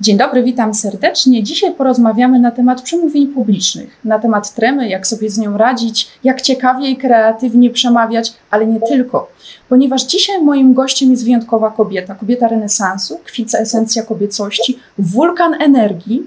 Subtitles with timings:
[0.00, 1.42] Dzień dobry, witam serdecznie.
[1.42, 6.42] Dzisiaj porozmawiamy na temat przemówień publicznych, na temat tremy, jak sobie z nią radzić, jak
[6.42, 9.32] ciekawie i kreatywnie przemawiać, ale nie tylko.
[9.68, 13.20] Ponieważ dzisiaj moim gościem jest wyjątkowa kobieta, kobieta renesansu,
[13.54, 16.22] esencja kobiecości, wulkan energii.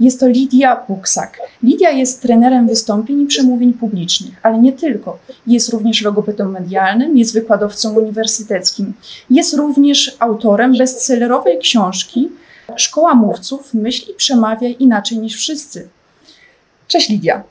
[0.00, 1.38] Jest to Lidia Buksak.
[1.62, 5.18] Lidia jest trenerem wystąpień i przemówień publicznych, ale nie tylko.
[5.46, 8.92] Jest również logopedą medialnym, jest wykładowcą uniwersyteckim.
[9.30, 12.28] Jest również autorem bestsellerowej książki
[12.76, 15.88] Szkoła mówców myśli przemawia inaczej niż wszyscy.
[16.88, 17.42] Cześć Lidia.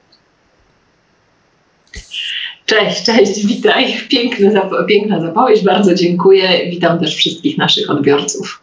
[2.66, 3.94] Cześć, cześć, witaj.
[4.10, 6.70] Piękny, piękna zapowiedź, bardzo dziękuję.
[6.70, 8.62] Witam też wszystkich naszych odbiorców.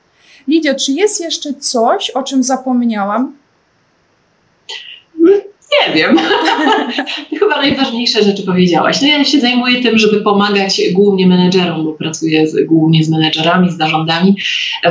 [0.49, 3.37] Lidio, czy jest jeszcze coś, o czym zapomniałam?
[5.73, 6.19] Nie wiem.
[7.39, 9.03] Chyba najważniejsze rzeczy powiedziałaś.
[9.03, 13.71] No ja się zajmuję tym, żeby pomagać głównie menedżerom, bo pracuję z, głównie z menedżerami,
[13.71, 14.37] z zarządami,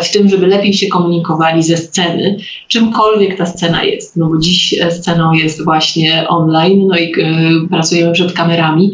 [0.02, 4.16] w tym, żeby lepiej się komunikowali ze sceny, czymkolwiek ta scena jest.
[4.16, 8.92] No bo dziś sceną jest właśnie online, no i y, pracujemy przed kamerami,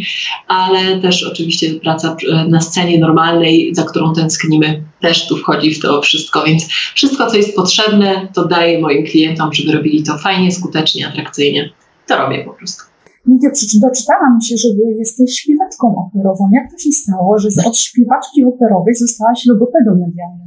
[0.48, 2.16] ale też oczywiście praca
[2.50, 7.38] na scenie normalnej, za którą tęsknimy, też tu wchodzi w to wszystko, więc wszystko, co
[7.38, 11.70] jest potrzebne, to daję moim klientom, żeby robili to fajnie, skutecznie, atrakcyjnie
[12.08, 12.84] to robię po prostu.
[13.26, 13.48] Nigdy
[13.88, 16.50] doczytałam się, że jesteś śpiewaczką operową.
[16.54, 20.43] Jak to się stało, że od śpiewaczki operowej zostałaś logopedą medialną?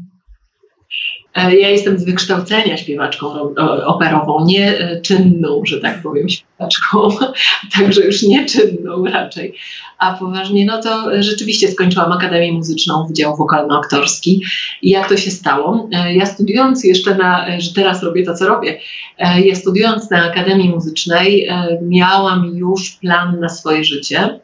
[1.37, 7.09] E, ja jestem z wykształcenia śpiewaczką operową, nie e, czynną, że tak powiem, śpiewaczką,
[7.79, 9.55] także już nie czynną raczej.
[9.99, 14.41] A poważnie, no to rzeczywiście skończyłam Akademię Muzyczną, Wydział Wokalno-Aktorski.
[14.83, 15.89] I jak to się stało?
[15.93, 18.81] E, ja studiując jeszcze na, że teraz robię to, co robię,
[19.45, 21.49] ja studiując na Akademii Muzycznej
[21.83, 24.41] miałam już plan na swoje życie.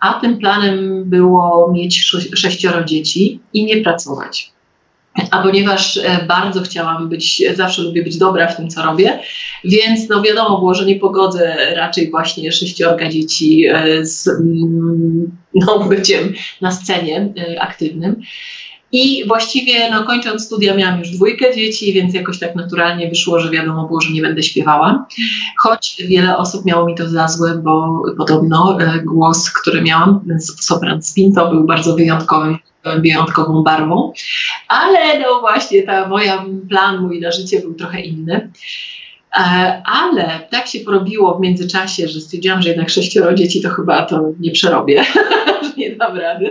[0.00, 4.53] A tym planem było mieć sześcioro dzieci i nie pracować.
[5.30, 9.18] A ponieważ e, bardzo chciałam być, zawsze lubię być dobra w tym, co robię,
[9.64, 15.78] więc no wiadomo było, że nie pogodzę raczej właśnie sześciorga dzieci e, z mm, no,
[15.78, 18.16] byciem na scenie e, aktywnym.
[18.92, 23.50] I właściwie no, kończąc studia miałam już dwójkę dzieci, więc jakoś tak naturalnie wyszło, że
[23.50, 25.06] wiadomo było, że nie będę śpiewała.
[25.58, 30.20] Choć wiele osób miało mi to za złe, bo podobno głos, który miałam,
[30.60, 32.58] sopran spin, to był bardzo wyjątkowym
[33.00, 34.12] wyjątkową barwą,
[34.68, 38.50] ale no właśnie ta moja plan mój na życie był trochę inny.
[39.36, 44.06] E, ale tak się porobiło w międzyczasie, że stwierdziłam, że jednak sześcioro dzieci to chyba
[44.06, 45.04] to nie przerobię,
[45.64, 46.50] że nie dam rady.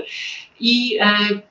[0.60, 1.06] I e,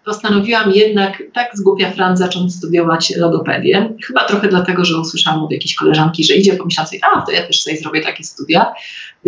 [0.04, 3.94] postanowiłam jednak tak z głupia Fran zacząć studiować logopedię.
[4.06, 7.46] Chyba trochę dlatego, że usłyszałam od jakiejś koleżanki, że idzie, pomyślałam sobie, a to ja
[7.46, 8.74] też sobie zrobię takie studia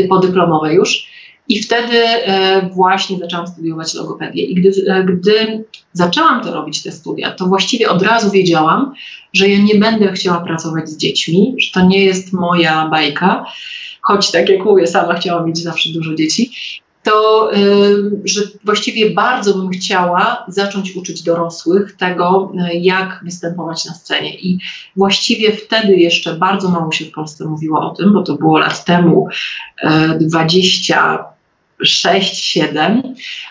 [0.09, 1.07] podyplomowe już.
[1.49, 4.45] I wtedy e, właśnie zaczęłam studiować logopedię.
[4.45, 8.95] I gdy, e, gdy zaczęłam to robić, te studia, to właściwie od razu wiedziałam,
[9.33, 13.47] że ja nie będę chciała pracować z dziećmi, że to nie jest moja bajka,
[14.03, 16.51] choć tak jak mówię, sama chciałam mieć zawsze dużo dzieci.
[17.03, 17.59] To, e,
[18.25, 24.35] że właściwie bardzo bym chciała zacząć uczyć dorosłych tego, jak występować na scenie.
[24.35, 24.59] I
[24.97, 28.85] właściwie wtedy jeszcze bardzo mało się w Polsce mówiło o tym, bo to było lat
[28.85, 29.29] temu
[30.21, 31.34] 20
[31.85, 33.03] 6-7.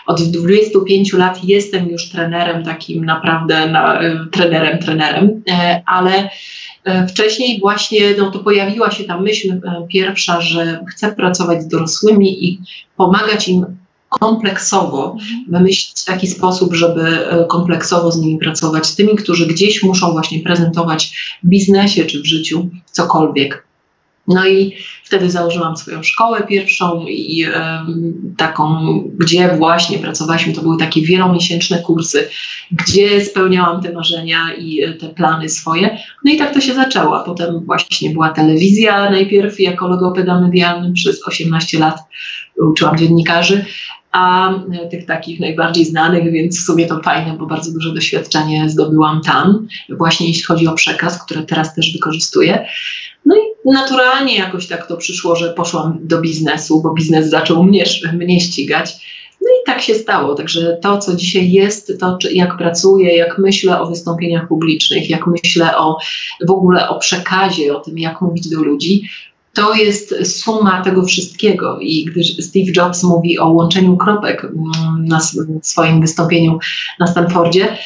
[0.06, 6.30] Od 25 lat jestem już trenerem, takim naprawdę na, e, trenerem, trenerem, e, ale
[6.84, 12.44] e, wcześniej właśnie no, to pojawiła się ta myśl pierwsza, że chcę pracować z dorosłymi
[12.44, 12.60] i
[12.96, 13.66] pomagać im
[14.08, 15.44] kompleksowo mhm.
[15.48, 17.18] wymyślić taki sposób, żeby
[17.48, 22.26] kompleksowo z nimi pracować, z tymi, którzy gdzieś muszą właśnie prezentować w biznesie czy w
[22.26, 23.64] życiu cokolwiek.
[24.28, 27.46] No i wtedy założyłam swoją szkołę pierwszą i
[28.36, 28.86] taką,
[29.18, 32.28] gdzie właśnie pracowaliśmy, to były takie wielomiesięczne kursy,
[32.70, 35.98] gdzie spełniałam te marzenia i e, te plany swoje.
[36.24, 37.20] No i tak to się zaczęło.
[37.20, 41.98] Potem właśnie była telewizja najpierw jako logopeda medialnym przez 18 lat
[42.56, 43.64] uczyłam dziennikarzy,
[44.12, 48.70] a e, tych takich najbardziej znanych, więc w sumie to fajne, bo bardzo duże doświadczenie
[48.70, 52.66] zdobyłam tam, właśnie jeśli chodzi o przekaz, który teraz też wykorzystuję.
[53.26, 57.84] No i naturalnie jakoś tak to przyszło, że poszłam do biznesu, bo biznes zaczął mnie,
[58.20, 59.14] mnie ścigać.
[59.40, 60.34] No i tak się stało.
[60.34, 65.76] Także to, co dzisiaj jest, to jak pracuję, jak myślę o wystąpieniach publicznych, jak myślę
[65.76, 65.98] o
[66.46, 69.02] w ogóle o przekazie, o tym, jak mówić do ludzi,
[69.54, 71.78] to jest suma tego wszystkiego.
[71.80, 75.20] I gdy Steve Jobs mówi o łączeniu kropek mm, na
[75.62, 76.58] swoim wystąpieniu
[77.00, 77.76] na Stanfordzie,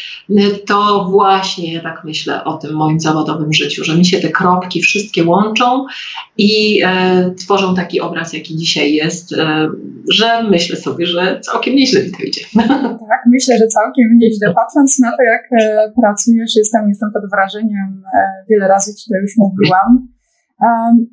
[0.66, 4.82] to właśnie ja tak myślę o tym moim zawodowym życiu, że mi się te kropki
[4.82, 5.86] wszystkie łączą
[6.38, 9.68] i e, tworzą taki obraz, jaki dzisiaj jest, e,
[10.10, 12.40] że myślę sobie, że całkiem nieźle mi to idzie.
[13.08, 14.54] Tak, myślę, że całkiem nieźle.
[14.54, 19.16] Patrząc na to, jak e, pracujesz, jestem, jestem pod wrażeniem, e, wiele razy Ci to
[19.16, 20.08] już mówiłam.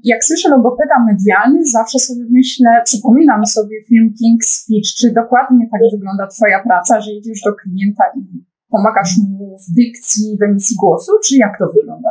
[0.04, 5.82] Jak słyszę logopeda medialny, zawsze sobie myślę, przypominam sobie film King's Speech, czy dokładnie tak
[5.94, 8.22] wygląda Twoja praca, że idziesz do klienta i
[8.70, 12.10] pomagasz mu w dykcji, w emisji głosu, czy jak to wygląda?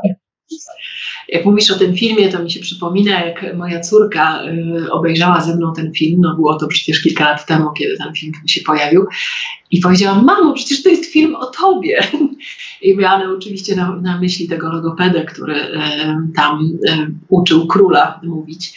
[1.28, 4.40] Jak mówisz o tym filmie, to mi się przypomina, jak moja córka
[4.86, 8.14] y, obejrzała ze mną ten film, no było to przecież kilka lat temu, kiedy ten
[8.14, 9.06] film się pojawił
[9.70, 12.00] i powiedziała, mamo, przecież to jest film o tobie.
[12.84, 15.70] I miała oczywiście na, na myśli tego logopedę, który y,
[16.34, 18.74] tam y, uczył króla mówić.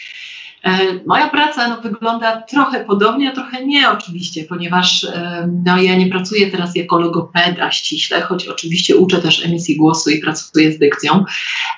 [0.63, 5.95] E, moja praca no, wygląda trochę podobnie, a trochę nie oczywiście, ponieważ e, no, ja
[5.95, 10.79] nie pracuję teraz jako logopeda ściśle, choć oczywiście uczę też emisji głosu i pracuję z
[10.79, 11.25] dykcją,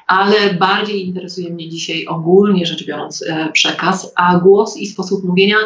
[0.08, 5.58] ale bardziej interesuje mnie dzisiaj ogólnie rzecz biorąc e, przekaz, a głos i sposób mówienia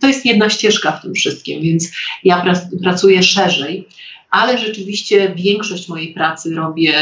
[0.00, 1.92] to jest jedna ścieżka w tym wszystkim, więc
[2.24, 2.44] ja
[2.82, 3.88] pracuję szerzej
[4.32, 6.92] ale rzeczywiście większość mojej pracy robię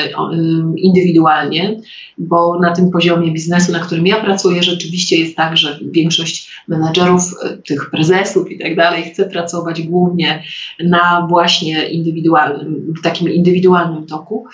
[0.77, 1.81] indywidualnie,
[2.19, 7.23] bo na tym poziomie biznesu, na którym ja pracuję, rzeczywiście jest tak, że większość menedżerów,
[7.45, 10.43] e, tych prezesów i tak dalej chce pracować głównie
[10.85, 14.47] na właśnie indywidualnym, takim indywidualnym toku,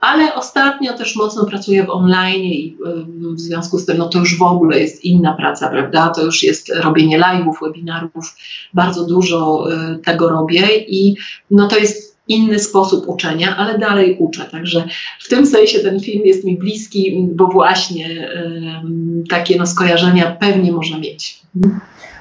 [0.00, 2.76] ale ostatnio też mocno pracuję w online i
[3.34, 6.08] w związku z tym no to już w ogóle jest inna praca, prawda?
[6.08, 8.36] To już jest robienie live'ów, webinarów,
[8.74, 11.16] bardzo dużo e, tego robię i
[11.50, 14.44] no to jest inny sposób uczenia, ale dalej uczę.
[14.44, 14.84] Także
[15.20, 18.28] w tym sensie ten film jest mi bliski, bo właśnie
[19.28, 21.40] takie no, skojarzenia pewnie można mieć.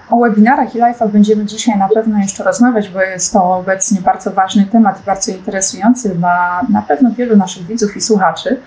[0.10, 4.32] O webinarach i live'ach będziemy dzisiaj na pewno jeszcze rozmawiać, bo jest to obecnie bardzo
[4.32, 8.62] ważny temat bardzo interesujący dla na pewno wielu naszych widzów i słuchaczy.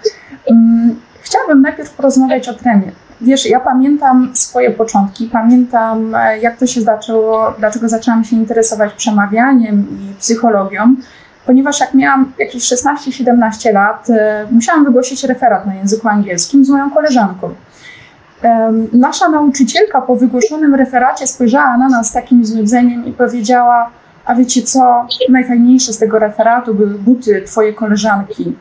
[0.50, 2.92] Mm, chciałabym najpierw porozmawiać o tremie.
[3.20, 8.92] Wiesz, ja pamiętam swoje początki, pamiętam e, jak to się zaczęło, dlaczego zaczęłam się interesować
[8.92, 10.96] przemawianiem i psychologią
[11.46, 16.90] ponieważ jak miałam jakieś 16-17 lat, e, musiałam wygłosić referat na języku angielskim z moją
[16.90, 17.54] koleżanką.
[18.92, 23.90] Nasza nauczycielka po wygłoszonym referacie spojrzała na nas z takim złudzeniem i powiedziała:
[24.24, 25.06] A wiecie co?
[25.28, 28.56] Najfajniejsze z tego referatu były buty twojej koleżanki,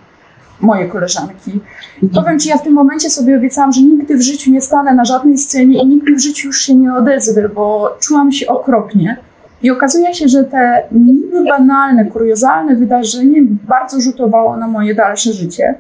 [0.59, 1.59] moje koleżanki.
[2.03, 2.23] Mhm.
[2.23, 5.05] Powiem ci, ja w tym momencie sobie obiecałam, że nigdy w życiu nie stanę na
[5.05, 9.17] żadnej scenie i nigdy w życiu już się nie odezwę, bo czułam się okropnie.
[9.63, 15.75] I okazuje się, że te niby banalne, kuriozalne wydarzenie bardzo rzutowało na moje dalsze życie.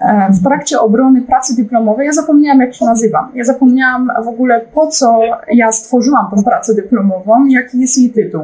[0.00, 3.32] E, w trakcie obrony pracy dyplomowej ja zapomniałam, jak się nazywam.
[3.34, 5.20] Ja zapomniałam w ogóle, po co
[5.52, 8.42] ja stworzyłam tą pracę dyplomową, jaki jest jej tytuł.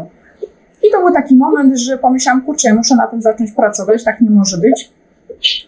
[0.83, 4.31] I to był taki moment, że pomyślałam, kurczę, muszę na tym zacząć pracować, tak nie
[4.31, 4.93] może być.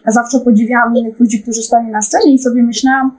[0.07, 3.11] Zawsze podziwiałam innych ludzi, którzy stali na scenie i sobie myślałam,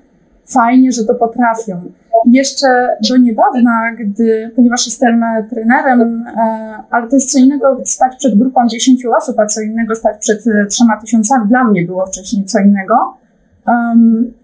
[0.46, 1.80] fajnie, że to potrafią.
[2.26, 2.66] Jeszcze
[3.10, 8.68] do niedawna, gdy, ponieważ jestem trenerem, e, ale to jest co innego stać przed grupą
[8.68, 11.48] 10 osób, a co innego stać przed trzema tysiącami.
[11.48, 12.94] Dla mnie było wcześniej co innego.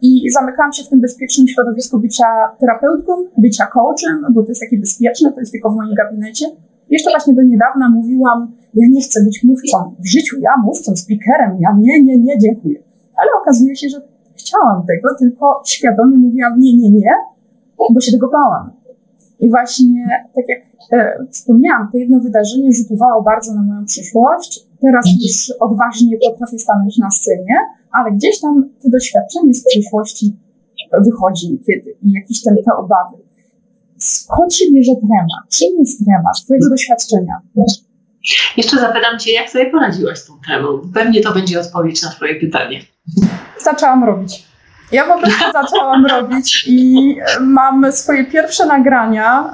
[0.03, 2.25] I zamykałam się w tym bezpiecznym środowisku bycia
[2.61, 6.47] terapeutką, bycia coachem, bo to jest takie bezpieczne, to jest tylko w moim gabinecie.
[6.91, 11.57] Jeszcze właśnie do niedawna mówiłam, ja nie chcę być mówcą w życiu, ja mówcą, speakerem,
[11.61, 12.83] ja nie, nie, nie, dziękuję.
[13.17, 14.01] Ale okazuje się, że
[14.37, 17.15] chciałam tego, tylko świadomie mówiłam nie, nie, nie,
[17.91, 18.71] bo się tego bałam.
[19.41, 20.61] I właśnie, tak jak
[20.93, 24.67] e, wspomniałam, to jedno wydarzenie rzutowało bardzo na moją przyszłość.
[24.81, 27.57] Teraz już odważnie potrafię stanąć na scenie,
[27.93, 30.37] ale gdzieś tam to doświadczenie z przyszłości
[31.05, 33.17] wychodzi kiedy i jakieś te, te obawy.
[33.99, 35.47] Skąd się bierze trema?
[35.59, 37.41] Czym jest trema z Twojego doświadczenia?
[38.57, 40.69] Jeszcze zapytam Cię, jak sobie poradziłaś z tą tremą?
[40.95, 42.81] Pewnie to będzie odpowiedź na Twoje pytanie.
[43.65, 44.52] Zaczęłam robić.
[44.93, 49.45] Ja po prostu zaczęłam robić i mam swoje pierwsze nagrania.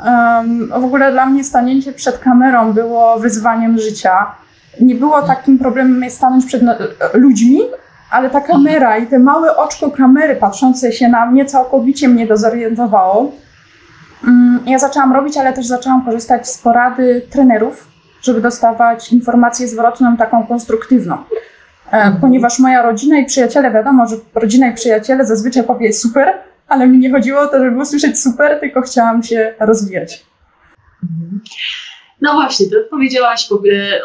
[0.81, 4.27] w ogóle dla mnie stanięcie przed kamerą było wyzwaniem życia.
[4.81, 6.73] Nie było takim problemem stanąć przed no,
[7.15, 7.61] ludźmi,
[8.11, 13.33] ale ta kamera i te małe oczko kamery patrzące się na mnie całkowicie mnie dezorientowało.
[14.25, 17.89] Mm, ja zaczęłam robić, ale też zaczęłam korzystać z porady trenerów,
[18.23, 21.17] żeby dostawać informację zwrotną taką konstruktywną.
[21.91, 26.35] E, ponieważ moja rodzina i przyjaciele, wiadomo, że rodzina i przyjaciele zazwyczaj powie super,
[26.69, 30.25] ale mi nie chodziło o to, żeby usłyszeć super, tylko chciałam się rozwijać.
[32.21, 33.49] No właśnie, to powiedziałaś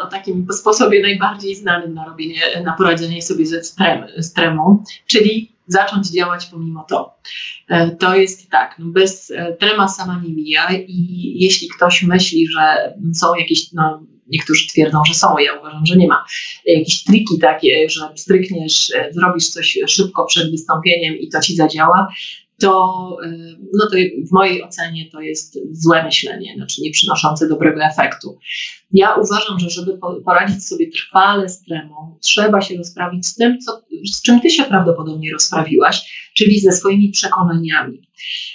[0.02, 5.53] o takim sposobie najbardziej znanym na robienie, na poradzenie sobie ze strem, z tremą, czyli
[5.66, 7.14] zacząć działać pomimo to.
[7.68, 12.46] E, to jest tak, no bez e, trema sama nie mija i jeśli ktoś myśli,
[12.46, 16.24] że są jakieś, no, niektórzy twierdzą, że są, ja uważam, że nie ma,
[16.66, 22.08] jakieś triki takie, że strykniesz, e, zrobisz coś szybko przed wystąpieniem i to ci zadziała,
[22.60, 23.16] to,
[23.78, 23.96] no to
[24.28, 28.38] w mojej ocenie to jest złe myślenie, znaczy nie przynoszące dobrego efektu.
[28.92, 33.82] Ja uważam, że żeby poradzić sobie trwale z tremą, trzeba się rozprawić z tym, co,
[34.12, 38.02] z czym ty się prawdopodobnie rozprawiłaś, czyli ze swoimi przekonaniami.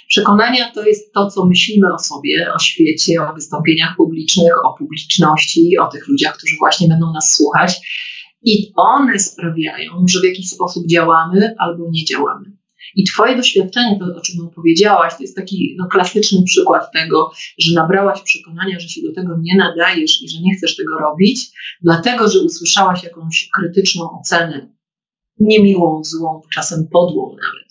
[0.08, 5.78] Przekonania to jest to, co myślimy o sobie, o świecie, o wystąpieniach publicznych, o publiczności,
[5.78, 7.80] o tych ludziach, którzy właśnie będą nas słuchać.
[8.42, 12.59] I one sprawiają, że w jakiś sposób działamy albo nie działamy.
[12.96, 17.74] I Twoje doświadczenie, to o czym opowiedziałaś, to jest taki no, klasyczny przykład tego, że
[17.74, 21.50] nabrałaś przekonania, że się do tego nie nadajesz i że nie chcesz tego robić,
[21.82, 24.74] dlatego że usłyszałaś jakąś krytyczną ocenę,
[25.40, 27.70] niemiłą, złą, czasem podłą nawet.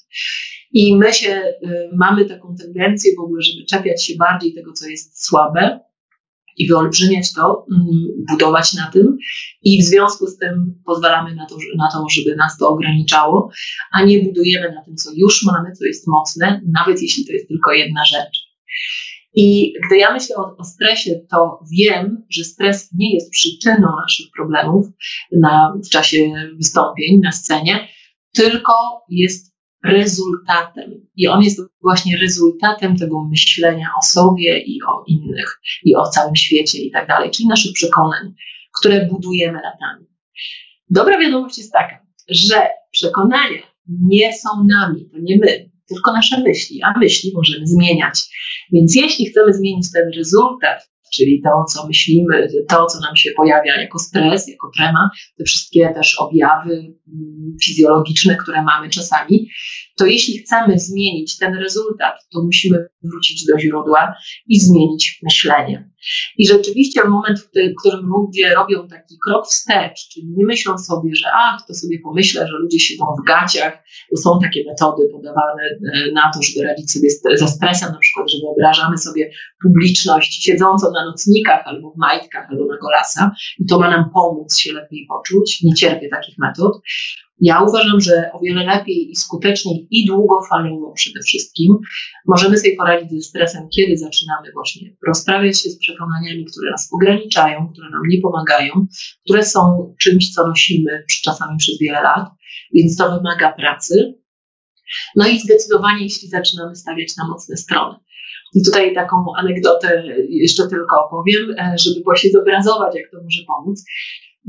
[0.72, 4.88] I my się y, mamy taką tendencję w ogóle, żeby czepiać się bardziej tego, co
[4.88, 5.80] jest słabe,
[6.58, 7.86] i wyolbrzymiać to, mm,
[8.32, 9.18] budować na tym
[9.64, 13.50] i w związku z tym pozwalamy na to, na to, żeby nas to ograniczało,
[13.92, 17.48] a nie budujemy na tym, co już mamy, co jest mocne, nawet jeśli to jest
[17.48, 18.50] tylko jedna rzecz.
[19.36, 24.26] I gdy ja myślę o, o, stresie, to wiem, że stres nie jest przyczyną naszych
[24.36, 24.88] problemów
[25.32, 27.88] na, w czasie wystąpień na scenie,
[28.34, 28.74] tylko
[29.10, 29.49] jest
[29.84, 31.08] rezultatem.
[31.16, 36.36] I on jest właśnie rezultatem tego myślenia o sobie i o innych, i o całym
[36.36, 38.34] świecie i tak dalej, czyli naszych przekonań,
[38.80, 40.06] które budujemy latami.
[40.90, 46.82] Dobra wiadomość jest taka, że przekonania nie są nami, to nie my, tylko nasze myśli,
[46.84, 48.20] a myśli możemy zmieniać.
[48.74, 53.82] Więc jeśli chcemy zmienić ten rezultat, czyli to, co myślimy, to, co nam się pojawia
[53.82, 59.50] jako stres, jako trema, te wszystkie też objawy mm, fizjologiczne, które mamy czasami,
[59.98, 64.16] to jeśli chcemy zmienić ten rezultat, to musimy wrócić do źródła
[64.48, 65.90] i zmienić myślenie.
[66.38, 71.28] I rzeczywiście moment, w którym ludzie robią taki krok wstecz, czyli nie myślą sobie, że
[71.34, 73.84] ach, to sobie pomyślę, że ludzie siedzą w gaciach,
[74.16, 75.64] są takie metody podawane
[75.94, 79.32] e, na to, żeby radzić sobie ze stresem, na przykład, że wyobrażamy sobie
[79.64, 84.58] publiczność siedzącą na nocnikach albo w majtkach, albo na golasa i to ma nam pomóc
[84.58, 85.64] się lepiej poczuć.
[85.64, 86.82] Nie cierpię takich metod.
[87.42, 91.78] Ja uważam, że o wiele lepiej i skuteczniej i długofalowo przede wszystkim
[92.28, 97.70] możemy sobie poradzić ze stresem, kiedy zaczynamy właśnie rozprawiać się z przekonaniami, które nas ograniczają,
[97.74, 98.88] które nam nie pomagają,
[99.26, 102.30] które są czymś, co nosimy czasami przez wiele lat,
[102.74, 104.20] więc to wymaga pracy.
[105.16, 107.96] No i zdecydowanie, jeśli zaczynamy stawiać na mocne strony.
[108.54, 113.84] I tutaj taką anegdotę jeszcze tylko opowiem, e, żeby właśnie zobrazować, jak to może pomóc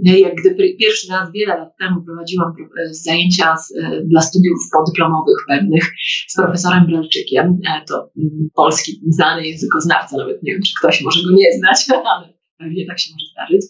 [0.04, 5.36] jak gdy pierwszy raz wiele lat temu prowadziłam e, zajęcia z, e, dla studiów podyplomowych
[5.48, 5.92] pewnych
[6.28, 11.22] z profesorem Bralczykiem, e, to mm, polski znany językoznawca, nawet nie wiem, czy ktoś może
[11.22, 13.62] go nie znać, ale pewnie tak się może zdarzyć.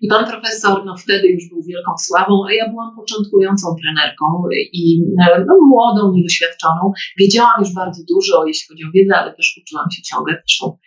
[0.00, 4.24] I pan profesor no, wtedy już był wielką sławą, a ja byłam początkującą trenerką
[4.72, 5.02] i
[5.46, 6.92] no, młodą, niedoświadczoną.
[7.18, 10.78] Wiedziałam już bardzo dużo, jeśli chodzi o wiedzę, ale też uczyłam się ciągle, zresztą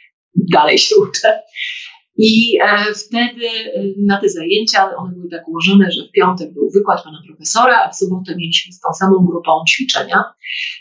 [0.53, 1.39] dalej się uczę.
[2.17, 6.69] I e, wtedy e, na te zajęcia, one były tak ułożone, że w piątek był
[6.69, 10.23] wykład pana profesora, a w sobotę mieliśmy z tą samą grupą ćwiczenia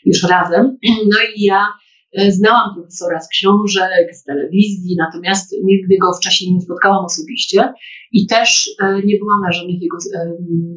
[0.05, 0.79] już razem.
[1.13, 1.67] No i ja
[2.13, 7.73] e, znałam profesora z książek, z telewizji, natomiast nigdy go wcześniej nie spotkałam osobiście
[8.13, 8.71] i też
[9.05, 9.97] nie byłam na żadnych jego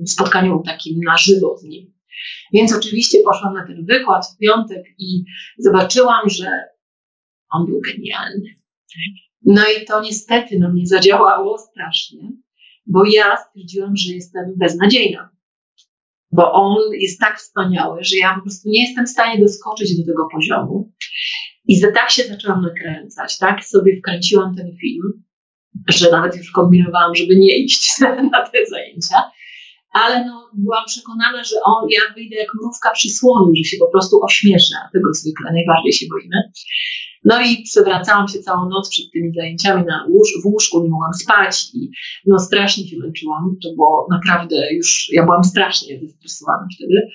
[0.05, 1.93] spotkaniu takim na żywo z nim.
[2.53, 5.23] Więc oczywiście poszłam na ten wykład w piątek i
[5.57, 6.49] zobaczyłam, że
[7.51, 8.59] on był genialny.
[9.45, 12.31] No i to niestety na mnie zadziałało strasznie,
[12.85, 15.29] bo ja stwierdziłam, że jestem beznadziejna.
[16.31, 20.05] Bo on jest tak wspaniały, że ja po prostu nie jestem w stanie doskoczyć do
[20.11, 20.91] tego poziomu.
[21.65, 25.23] I tak się zaczęłam nakręcać, tak sobie wkręciłam ten film,
[25.87, 27.99] że nawet już kombinowałam, żeby nie iść
[28.31, 29.31] na te zajęcia,
[29.91, 33.91] ale no, byłam przekonana, że on, ja wyjdę jak mrówka przy słoniu, że się po
[33.91, 36.51] prostu ośmieszę, a tego zwykle najbardziej się boimy.
[37.25, 41.13] No i przewracałam się całą noc przed tymi zajęciami na łóż, w łóżku, nie mogłam
[41.13, 41.89] spać i
[42.25, 43.55] no strasznie się męczyłam.
[43.63, 47.07] To było naprawdę już, ja byłam strasznie zestresowana wtedy.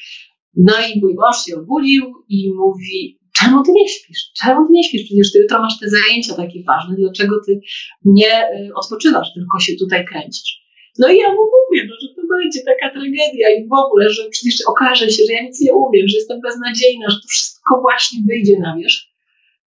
[0.56, 4.18] No i mój mąż się obudził i mówi, czemu ty nie śpisz?
[4.34, 5.04] Czemu ty nie śpisz?
[5.04, 7.60] Przecież ty jutro masz te zajęcia takie ważne, dlaczego ty
[8.04, 10.63] nie y, odpoczywasz, tylko się tutaj kręcisz?
[10.98, 14.22] No i ja mu mówię, no, że to będzie taka tragedia i w ogóle, że
[14.30, 18.18] przecież okaże się, że ja nic nie umiem, że jestem beznadziejna, że to wszystko właśnie
[18.28, 19.04] wyjdzie na wierzch.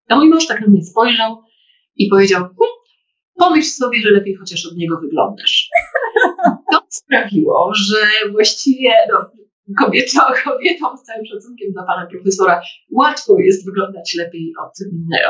[0.08, 1.42] A mój mąż tak na mnie spojrzał
[1.96, 2.70] i powiedział, hm,
[3.34, 5.68] pomyśl sobie, że lepiej chociaż od niego wyglądasz.
[6.72, 9.30] To sprawiło, że właściwie no,
[9.78, 14.72] kobieto, kobietom z całym szacunkiem dla pana profesora łatwo jest wyglądać lepiej od,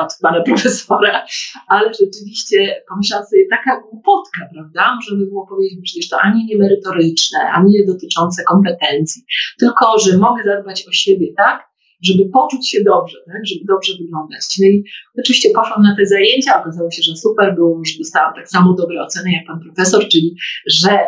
[0.01, 1.27] od pana profesora,
[1.69, 4.95] ale rzeczywiście pomyślałam sobie, taka głupotka, prawda?
[4.95, 9.23] Można by było powiedzieć, przecież to ani nie merytoryczne, ani nie dotyczące kompetencji,
[9.59, 11.77] tylko, że mogę zadbać o siebie, tak?
[12.03, 13.47] żeby poczuć się dobrze, tak?
[13.47, 14.41] żeby dobrze wyglądać.
[14.61, 14.85] No i
[15.21, 19.03] oczywiście poszłam na te zajęcia, okazało się, że super było, że dostałam tak samo dobre
[19.03, 20.99] oceny jak pan profesor, czyli że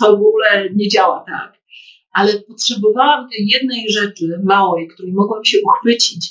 [0.00, 1.55] to w ogóle nie działa tak.
[2.16, 6.30] Ale potrzebowałam tej jednej rzeczy małej, której mogłam się uchwycić,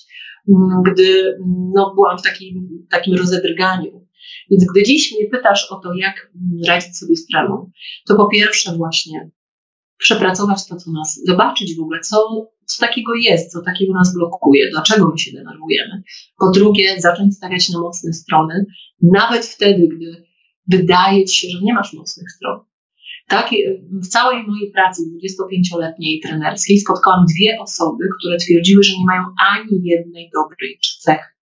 [0.50, 1.38] mm, gdy
[1.76, 4.08] no, byłam w takim, takim rozedrganiu.
[4.52, 6.32] Więc gdy dziś mnie pytasz o to, jak
[6.68, 7.72] radzić sobie z tremą,
[8.08, 9.32] to po pierwsze właśnie
[9.98, 14.70] przepracować to, co nas, zobaczyć w ogóle, co, co takiego jest, co takiego nas blokuje,
[14.72, 16.04] dlaczego my się denerwujemy.
[16.40, 18.66] Po drugie, zacząć stawiać na mocne strony,
[19.02, 20.26] nawet wtedy, gdy
[20.68, 22.60] wydaje ci się, że nie masz mocnych stron.
[23.28, 23.50] Tak,
[23.92, 29.82] w całej mojej pracy 25-letniej trenerskiej spotkałam dwie osoby, które twierdziły, że nie mają ani
[29.84, 31.36] jednej dobrej cechy.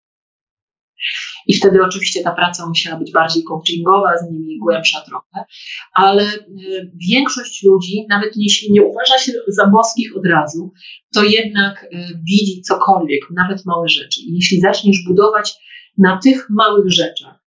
[1.47, 5.45] I wtedy oczywiście ta praca musiała być bardziej coachingowa, z nimi głębsza trochę,
[5.93, 10.71] ale y, większość ludzi, nawet jeśli nie uważa się za boskich od razu,
[11.13, 11.87] to jednak y,
[12.29, 14.21] widzi cokolwiek, nawet małe rzeczy.
[14.21, 15.53] I jeśli zaczniesz budować
[15.97, 17.43] na tych małych rzeczach,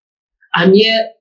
[0.52, 1.14] a nie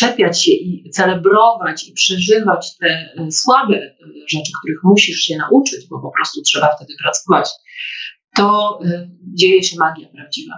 [0.00, 3.96] czepiać się i celebrować i przeżywać te y, słabe
[4.28, 7.48] rzeczy, których musisz się nauczyć, bo po prostu trzeba wtedy pracować,
[8.36, 8.78] to
[9.34, 10.54] dzieje się magia prawdziwa.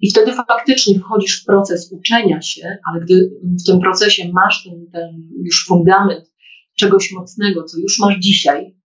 [0.00, 4.86] I wtedy faktycznie wchodzisz w proces uczenia się, ale gdy w tym procesie masz ten,
[4.92, 6.32] ten już fundament
[6.76, 8.76] czegoś mocnego, co już masz dzisiaj,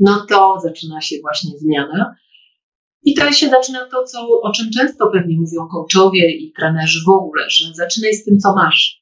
[0.00, 2.14] no to zaczyna się właśnie zmiana.
[3.04, 7.08] I to się zaczyna to, co, o czym często pewnie mówią coachowie i trenerzy w
[7.08, 9.01] ogóle, że zaczynaj z tym, co masz.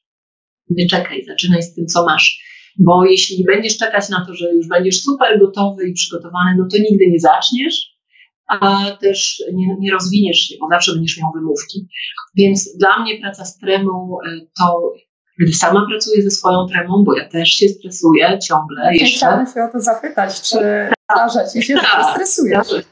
[0.69, 2.51] Nie czekaj, zaczynaj z tym, co masz.
[2.79, 6.77] Bo jeśli będziesz czekać na to, że już będziesz super gotowy i przygotowany, no to
[6.77, 7.91] nigdy nie zaczniesz,
[8.47, 11.87] a też nie, nie rozwiniesz się, bo zawsze będziesz miał wymówki.
[12.35, 14.93] Więc dla mnie praca z tremą e, to
[15.39, 18.93] gdy sama pracuję ze swoją tremą, bo ja też się stresuję ciągle.
[18.93, 19.17] Jeszcze.
[19.17, 20.57] Chciałam się o to zapytać, czy
[21.11, 22.67] zdarza ci się, że tak, stresujesz?
[22.67, 22.83] Zdarza,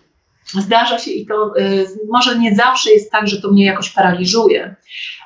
[0.65, 4.75] zdarza się i to y, może nie zawsze jest tak, że to mnie jakoś paraliżuje,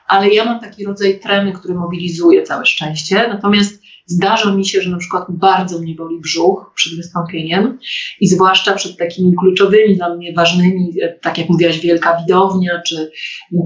[0.07, 3.27] ale ja mam taki rodzaj tremy, który mobilizuje całe szczęście.
[3.27, 7.79] Natomiast Zdarza mi się, że na przykład bardzo mnie boli brzuch przed wystąpieniem
[8.19, 13.11] i zwłaszcza przed takimi kluczowymi dla mnie ważnymi, e, tak jak mówiłaś, wielka widownia, czy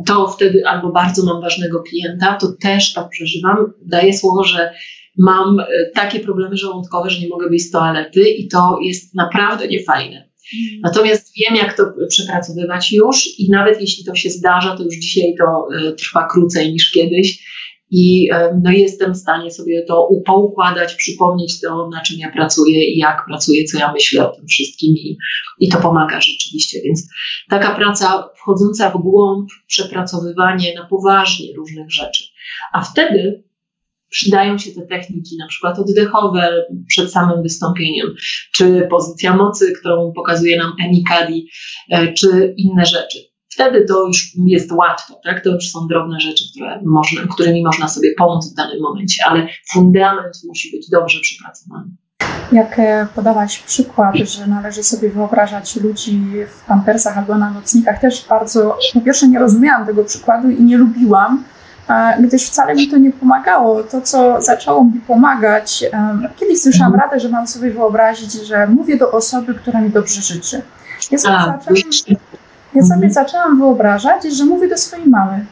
[0.06, 3.73] to wtedy albo bardzo mam ważnego klienta, to też tak przeżywam.
[3.86, 4.73] Daję słowo, że
[5.17, 9.67] mam e, takie problemy żołądkowe, że nie mogę wyjść z toalety i to jest naprawdę
[9.67, 10.27] niefajne.
[10.53, 10.81] Mm.
[10.83, 15.36] Natomiast wiem, jak to przepracowywać już i nawet jeśli to się zdarza, to już dzisiaj
[15.39, 17.47] to e, trwa krócej niż kiedyś
[17.91, 18.29] i
[18.63, 23.25] no, jestem w stanie sobie to poukładać, przypomnieć to, na czym ja pracuję i jak
[23.27, 25.17] pracuję, co ja myślę o tym wszystkim i,
[25.60, 26.81] i to pomaga rzeczywiście.
[26.81, 27.10] Więc
[27.49, 32.23] taka praca wchodząca w głąb, przepracowywanie na poważnie różnych rzeczy.
[32.73, 33.43] A wtedy
[34.10, 38.08] przydają się te techniki, na przykład oddechowe przed samym wystąpieniem,
[38.54, 41.50] czy pozycja mocy, którą pokazuje nam Enikadi,
[41.91, 43.20] e, czy inne rzeczy
[43.58, 45.43] wtedy to już jest łatwo, tak?
[45.43, 49.48] To już są drobne rzeczy, które można, którymi można sobie pomóc w danym momencie, ale
[49.74, 51.89] fundament musi być dobrze przypracowany.
[52.52, 58.26] Jak e, podałaś przykład, że należy sobie wyobrażać ludzi w pampersach albo na nocnikach, też
[58.30, 61.43] bardzo, po pierwsze nie rozumiałam tego przykładu i nie lubiłam,
[62.19, 63.84] gdyż wcale mi to nie pomagało.
[63.84, 65.86] To, co zaczęło mi pomagać,
[66.36, 67.10] kiedyś słyszałam mhm.
[67.10, 70.62] radę, że mam sobie wyobrazić, że mówię do osoby, która mi dobrze życzy.
[71.12, 71.60] Ja sobie zaczęłam
[72.73, 73.13] ja sobie mhm.
[73.13, 75.45] zaczęłam wyobrażać, że mówię do swojej mamy.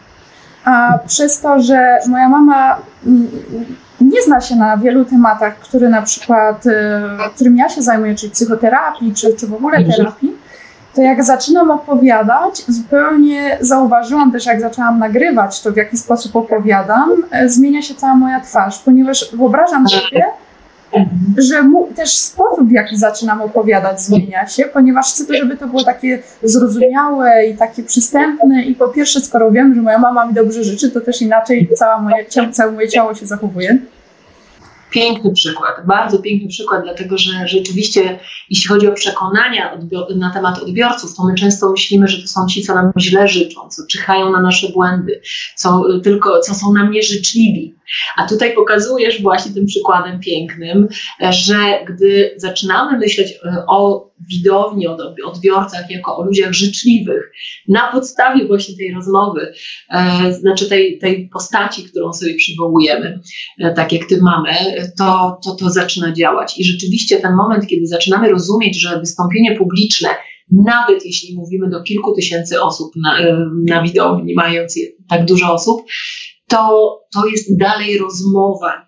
[0.65, 2.77] A przez to, że moja mama
[4.01, 6.71] nie zna się na wielu tematach, które na przykład, y,
[7.35, 9.97] którym ja się zajmuję, czyli psychoterapii, czy, czy w ogóle mhm.
[9.97, 10.35] terapii,
[10.95, 17.09] to jak zaczynam opowiadać, zupełnie zauważyłam też, jak zaczęłam nagrywać to, w jaki sposób opowiadam,
[17.31, 20.25] e, zmienia się cała moja twarz, ponieważ wyobrażam sobie,
[21.37, 25.83] że mu, też sposób, w jaki zaczynam opowiadać, zmienia się, ponieważ chcę, żeby to było
[25.83, 28.63] takie zrozumiałe i takie przystępne.
[28.63, 32.01] I po pierwsze, skoro wiem, że moja mama mi dobrze życzy, to też inaczej całe
[32.01, 33.77] moje, całe moje ciało się zachowuje.
[34.95, 39.77] Piękny przykład, bardzo piękny przykład, dlatego że rzeczywiście, jeśli chodzi o przekonania
[40.15, 43.69] na temat odbiorców, to my często myślimy, że to są ci, co nam źle życzą,
[43.69, 45.21] co czyhają na nasze błędy,
[45.55, 47.75] co, tylko, co są nam nieżyczliwi
[48.17, 50.87] A tutaj pokazujesz właśnie tym przykładem pięknym,
[51.29, 57.31] że gdy zaczynamy myśleć e, o widowni, o odbiorcach jako o ludziach życzliwych,
[57.67, 59.53] na podstawie właśnie tej rozmowy,
[59.89, 63.19] e, znaczy tej, tej postaci, którą sobie przywołujemy,
[63.59, 64.51] e, tak jak ty mamy,
[64.97, 66.59] to, to to zaczyna działać.
[66.59, 70.09] I rzeczywiście ten moment, kiedy zaczynamy rozumieć, że wystąpienie publiczne
[70.51, 73.17] nawet jeśli mówimy do kilku tysięcy osób na,
[73.65, 75.81] na widowni, mając tak dużo osób,
[76.47, 78.85] to, to jest dalej rozmowa.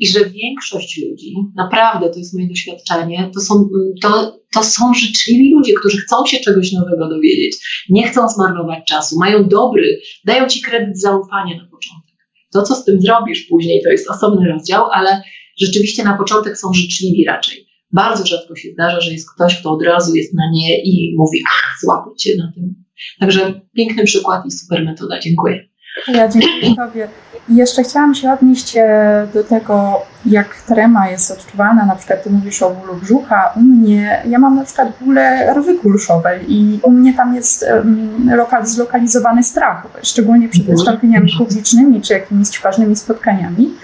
[0.00, 3.68] I że większość ludzi, naprawdę to jest moje doświadczenie, to są,
[4.02, 9.16] to, to są życzliwi ludzie, którzy chcą się czegoś nowego dowiedzieć, nie chcą zmarnować czasu,
[9.18, 12.14] mają dobry, dają ci kredyt zaufania na początek.
[12.52, 15.22] To, co z tym zrobisz później, to jest osobny rozdział, ale
[15.60, 17.66] rzeczywiście na początek są życzliwi raczej.
[17.92, 21.38] Bardzo rzadko się zdarza, że jest ktoś, kto od razu jest na nie i mówi,
[21.50, 22.74] ach, cię na tym.
[23.20, 25.20] Także piękny przykład i super metoda.
[25.20, 25.68] Dziękuję.
[26.08, 27.08] Ja dziękuję Tobie.
[27.48, 31.86] I jeszcze chciałam się odnieść e, do tego, jak trema jest odczuwalna.
[31.86, 33.52] Na przykład Ty mówisz o bólu brzucha.
[33.56, 38.30] U mnie, ja mam na przykład bóle rwy kulszowej i u mnie tam jest um,
[38.36, 40.76] lokal, zlokalizowany strach, szczególnie przed mhm.
[40.76, 43.74] wystąpieniami publicznymi czy jakimiś ważnymi spotkaniami.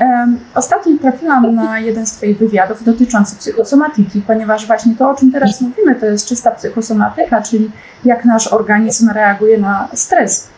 [0.00, 5.32] Um, ostatnio trafiłam na jeden z Twoich wywiadów dotyczący psychosomatyki, ponieważ właśnie to, o czym
[5.32, 7.70] teraz mówimy, to jest czysta psychosomatyka, czyli
[8.04, 10.51] jak nasz organizm reaguje na stres.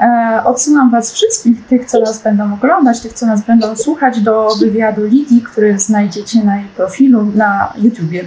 [0.00, 4.48] E, odsyłam Was wszystkich, tych, co nas będą oglądać, tych, co nas będą słuchać, do
[4.60, 8.24] wywiadu Lidii, który znajdziecie na jej profilu na YouTubie.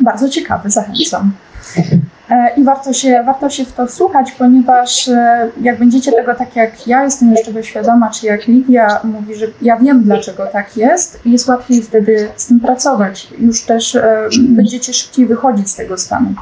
[0.00, 1.32] Bardzo ciekawy, zachęcam.
[2.30, 6.56] E, I warto się, warto się w to słuchać, ponieważ e, jak będziecie tego tak
[6.56, 10.76] jak ja jestem już tego świadoma, czy jak Lidia mówi, że ja wiem dlaczego tak
[10.76, 13.28] jest, jest łatwiej wtedy z tym pracować.
[13.38, 13.98] Już też
[14.38, 16.34] będziecie szybciej wychodzić z tego stanu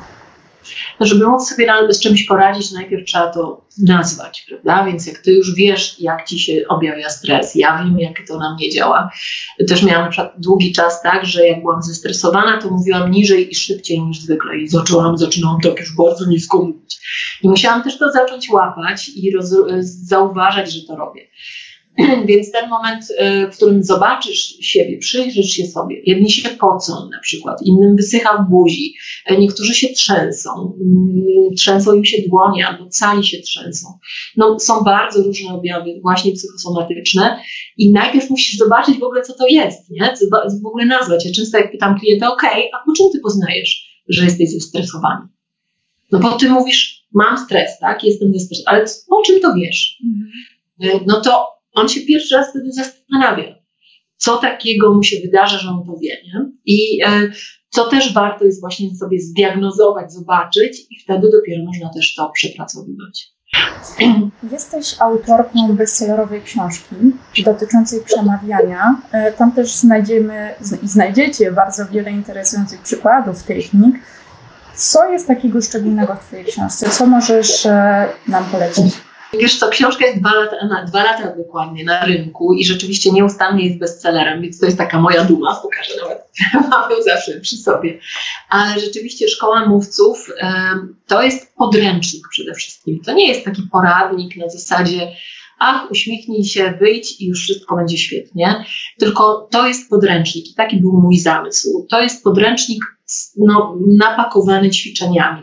[1.00, 4.84] żeby móc sobie z czymś poradzić, najpierw trzeba to nazwać, prawda?
[4.84, 8.54] Więc jak ty już wiesz, jak ci się objawia stres, ja wiem, jak to na
[8.54, 9.10] mnie działa.
[9.68, 14.20] Też miałam długi czas tak, że jak byłam zestresowana, to mówiłam niżej i szybciej niż
[14.20, 16.98] zwykle i zaczęłam, zaczynałam tak już bardzo nisko mówić.
[17.42, 19.32] I musiałam też to zacząć łapać i
[19.80, 21.26] zauważać, że to robię.
[22.28, 27.18] Więc ten moment, y, w którym zobaczysz siebie, przyjrzysz się sobie, jedni się pocą na
[27.22, 28.94] przykład, innym wysycha w buzi,
[29.26, 30.50] e, niektórzy się trzęsą,
[30.80, 33.88] mm, trzęsą im się dłonie albo cali się trzęsą.
[34.36, 37.40] No, są bardzo różne objawy, właśnie psychosomatyczne
[37.76, 40.14] i najpierw musisz zobaczyć w ogóle, co to jest, nie?
[40.62, 41.26] w ogóle nazwać.
[41.26, 45.28] Ja często jak pytam klienta, ok, a po czym ty poznajesz, że jesteś zestresowany?
[46.12, 49.98] No bo ty mówisz, mam stres, tak, jestem zestresowany, ale o czym to wiesz?
[50.04, 50.30] Mhm.
[50.82, 53.54] E, no to on się pierwszy raz wtedy zastanawia,
[54.16, 56.16] co takiego mu się wydarzy, że on to wie.
[56.24, 56.50] Nie?
[56.64, 57.32] I e,
[57.68, 63.32] co też warto jest właśnie sobie zdiagnozować, zobaczyć i wtedy dopiero można też to przepracowywać.
[64.52, 66.96] Jesteś autorką bestsellerowej książki
[67.44, 69.02] dotyczącej przemawiania.
[69.12, 73.96] E, tam też znajdziemy i znajdziecie bardzo wiele interesujących przykładów, technik.
[74.74, 76.90] Co jest takiego szczególnego w Twojej książce?
[76.90, 78.94] Co możesz e, nam polecić?
[79.32, 83.66] Wiesz co, książka jest dwa lata, na, dwa lata dokładnie na rynku i rzeczywiście nieustannie
[83.66, 86.18] jest bestsellerem, więc to jest taka moja duma, pokażę nawet,
[86.70, 87.98] mam ją zawsze przy sobie.
[88.48, 90.30] Ale rzeczywiście Szkoła Mówców
[91.06, 93.00] to jest podręcznik przede wszystkim.
[93.06, 95.12] To nie jest taki poradnik na zasadzie
[95.60, 98.64] ach, uśmiechnij się, wyjdź i już wszystko będzie świetnie.
[98.98, 101.86] Tylko to jest podręcznik i taki był mój zamysł.
[101.90, 102.82] To jest podręcznik
[103.36, 105.42] no, napakowany ćwiczeniami.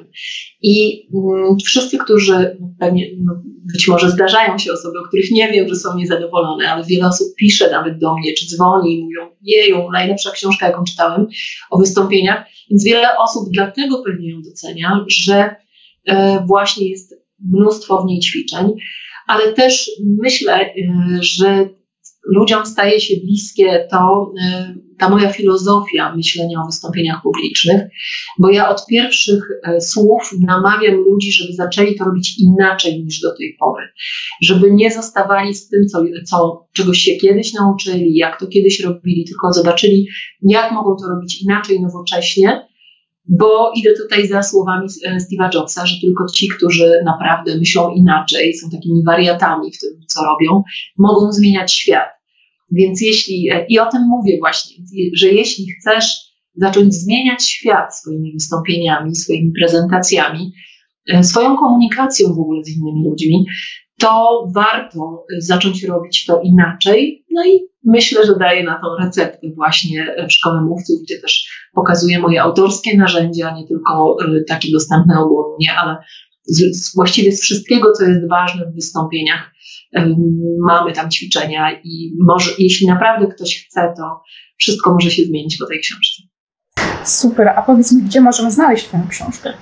[0.62, 3.41] I mm, wszyscy, którzy no, pewnie, no,
[3.74, 7.28] być może zdarzają się osoby, o których nie wiem, że są niezadowolone, ale wiele osób
[7.38, 11.28] pisze nawet do mnie, czy dzwoni i mówią, jeju, najlepsza książka, jaką czytałem
[11.70, 12.46] o wystąpieniach.
[12.70, 15.56] Więc wiele osób dlatego pewnie ją docenia, że
[16.06, 18.74] e, właśnie jest mnóstwo w niej ćwiczeń,
[19.28, 19.91] ale też
[20.22, 20.74] myślę, e,
[21.22, 21.70] że
[22.28, 27.81] ludziom staje się bliskie to, y, ta moja filozofia myślenia o wystąpieniach publicznych,
[28.39, 33.38] bo ja od pierwszych y, słów namawiam ludzi, żeby zaczęli to robić inaczej niż do
[33.38, 33.83] tej pory,
[34.41, 39.25] żeby nie zostawali z tym, co, co, czegoś się kiedyś nauczyli, jak to kiedyś robili,
[39.25, 40.07] tylko zobaczyli,
[40.41, 42.67] jak mogą to robić inaczej, nowocześnie,
[43.29, 48.53] bo idę tutaj za słowami y, Steve'a Jobsa, że tylko ci, którzy naprawdę myślą inaczej,
[48.53, 50.63] są takimi wariatami w tym, co robią,
[50.97, 52.16] mogą zmieniać świat.
[52.71, 54.75] Więc jeśli, e, i o tym mówię właśnie,
[55.13, 60.53] że jeśli chcesz zacząć zmieniać świat swoimi wystąpieniami, swoimi prezentacjami,
[61.10, 63.45] e, swoją komunikacją w ogóle z innymi ludźmi,
[63.99, 67.25] to warto zacząć robić to inaczej.
[67.32, 72.19] No i myślę, że daję na to receptę właśnie w Szkole Mówców, gdzie też pokazuję
[72.19, 75.97] moje autorskie narzędzia, nie tylko e, takie dostępne ogólnie, ale
[76.43, 79.51] z, właściwie z wszystkiego, co jest ważne w wystąpieniach,
[80.67, 84.21] mamy tam ćwiczenia i może, jeśli naprawdę ktoś chce, to
[84.58, 86.23] wszystko może się zmienić po tej książce.
[87.04, 89.54] Super, a powiedz mi, gdzie możemy znaleźć Twoją książkę?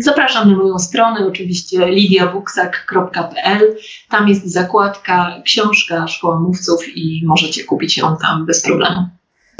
[0.00, 3.76] Zapraszam na moją stronę, oczywiście lidiabuksak.pl.
[4.10, 9.08] Tam jest zakładka książka Szkoła Mówców i możecie kupić ją tam bez problemu.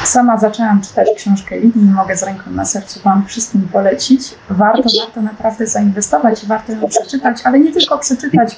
[0.04, 4.20] Sama zaczęłam czytać książkę Lidii i mogę z ręką na sercu Wam wszystkim polecić.
[4.50, 8.56] Warto, warto naprawdę zainwestować, warto ją przeczytać, ale nie tylko przeczytać,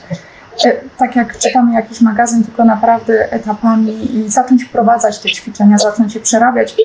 [0.99, 6.21] tak jak czytamy jakiś magazyn, tylko naprawdę etapami i zacząć wprowadzać te ćwiczenia, zacząć je
[6.21, 6.77] przerabiać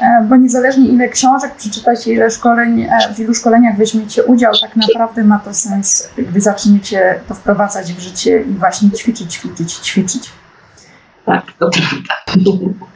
[0.00, 4.76] E, bo niezależnie ile książek przeczytacie, ile szkoleń, e, w ilu szkoleniach weźmiecie udział, tak
[4.76, 10.30] naprawdę ma to sens, gdy zaczniecie to wprowadzać w życie i właśnie ćwiczyć, ćwiczyć, ćwiczyć.
[11.26, 12.14] Tak, to prawda.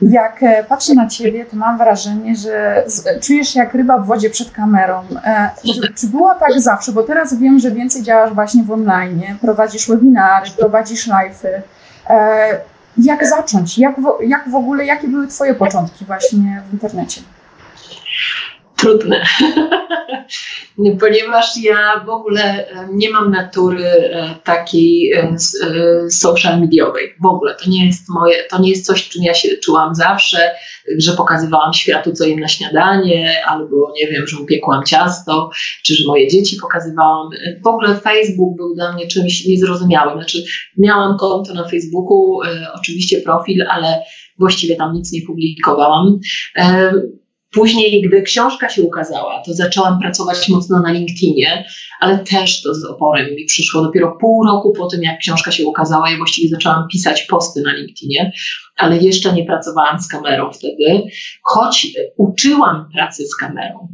[0.02, 2.84] Jak e, patrzę na Ciebie, to mam wrażenie, że
[3.22, 5.02] czujesz się jak ryba w wodzie przed kamerą.
[5.62, 6.92] Czy, czy było tak zawsze?
[6.92, 11.62] Bo teraz wiem, że więcej działasz właśnie w online, prowadzisz webinary, prowadzisz live'y.
[12.98, 13.78] Jak zacząć?
[13.78, 17.20] Jak w, jak w ogóle, jakie były Twoje początki właśnie w internecie?
[18.78, 19.26] Trudne,
[21.00, 25.36] ponieważ ja w ogóle nie mam natury e, takiej e,
[26.10, 27.14] social mediowej.
[27.22, 30.50] W ogóle to nie jest moje, to nie jest coś, czym ja się czułam zawsze
[30.96, 35.50] że pokazywałam światu, co jem na śniadanie, albo nie wiem, że upiekłam ciasto,
[35.82, 37.30] czy że moje dzieci pokazywałam.
[37.64, 40.18] W ogóle Facebook był dla mnie czymś niezrozumiałym.
[40.18, 40.44] Znaczy,
[40.78, 44.02] miałam konto na Facebooku, e, oczywiście profil, ale
[44.38, 46.18] właściwie tam nic nie publikowałam.
[47.52, 51.64] Później, gdy książka się ukazała, to zaczęłam pracować mocno na LinkedInie,
[52.00, 55.66] ale też to z oporem mi przyszło dopiero pół roku po tym, jak książka się
[55.66, 56.10] ukazała.
[56.10, 58.32] Ja właściwie zaczęłam pisać posty na LinkedInie,
[58.76, 61.02] ale jeszcze nie pracowałam z kamerą wtedy,
[61.42, 63.88] choć uczyłam pracy z kamerą.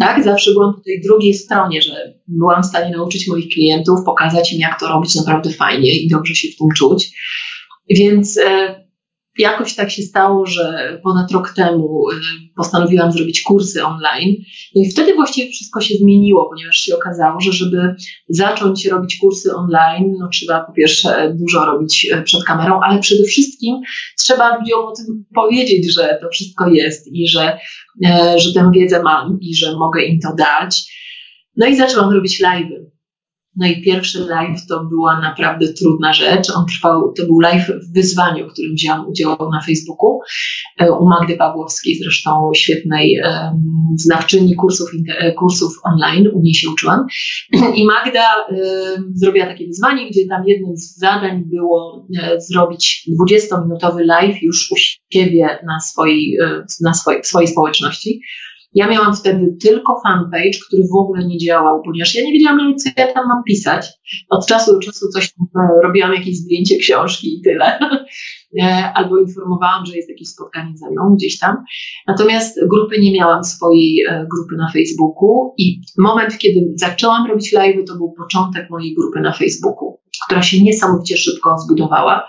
[0.00, 4.52] Tak, zawsze byłam po tej drugiej stronie, że byłam w stanie nauczyć moich klientów, pokazać
[4.52, 7.10] im, jak to robić naprawdę fajnie i dobrze się w tym czuć.
[7.90, 8.85] Więc e,
[9.38, 12.14] jakoś tak się stało, że ponad rok temu y,
[12.56, 14.34] postanowiłam zrobić kursy online.
[14.74, 17.94] No i wtedy właściwie wszystko się zmieniło, ponieważ się okazało, że żeby
[18.28, 23.24] zacząć robić kursy online, no trzeba po pierwsze dużo robić y, przed kamerą, ale przede
[23.24, 23.76] wszystkim
[24.18, 27.58] trzeba ludziom o tym powiedzieć, że to wszystko jest i że,
[28.06, 30.96] y, że tę wiedzę mam i że mogę im to dać.
[31.56, 32.95] No i zaczęłam robić live'y.
[33.56, 36.50] No i pierwszy live to była naprawdę trudna rzecz.
[36.50, 40.20] On trwał, to był live w wyzwaniu, w którym wzięłam udział na Facebooku
[40.80, 44.90] e, u Magdy Pawłowskiej, zresztą świetnej um, znawczyni kursów,
[45.38, 47.06] kursów online, u niej się uczyłam.
[47.74, 48.46] I Magda
[49.14, 52.06] zrobiła takie wyzwanie, gdzie tam jednym z zadań było
[52.38, 54.74] zrobić 20-minutowy live już u
[55.12, 56.38] siebie na swojej,
[56.80, 58.20] na swojej, swojej społeczności.
[58.76, 62.90] Ja miałam wtedy tylko fanpage, który w ogóle nie działał, ponieważ ja nie wiedziałam, co
[62.96, 63.86] ja tam mam pisać.
[64.30, 67.78] Od czasu do czasu coś e, robiłam, jakieś zdjęcie książki i tyle.
[68.62, 71.56] E, albo informowałam, że jest jakieś spotkanie ze mną gdzieś tam.
[72.06, 77.84] Natomiast grupy nie miałam swojej e, grupy na Facebooku i moment, kiedy zaczęłam robić live,
[77.86, 82.28] to był początek mojej grupy na Facebooku, która się niesamowicie szybko zbudowała.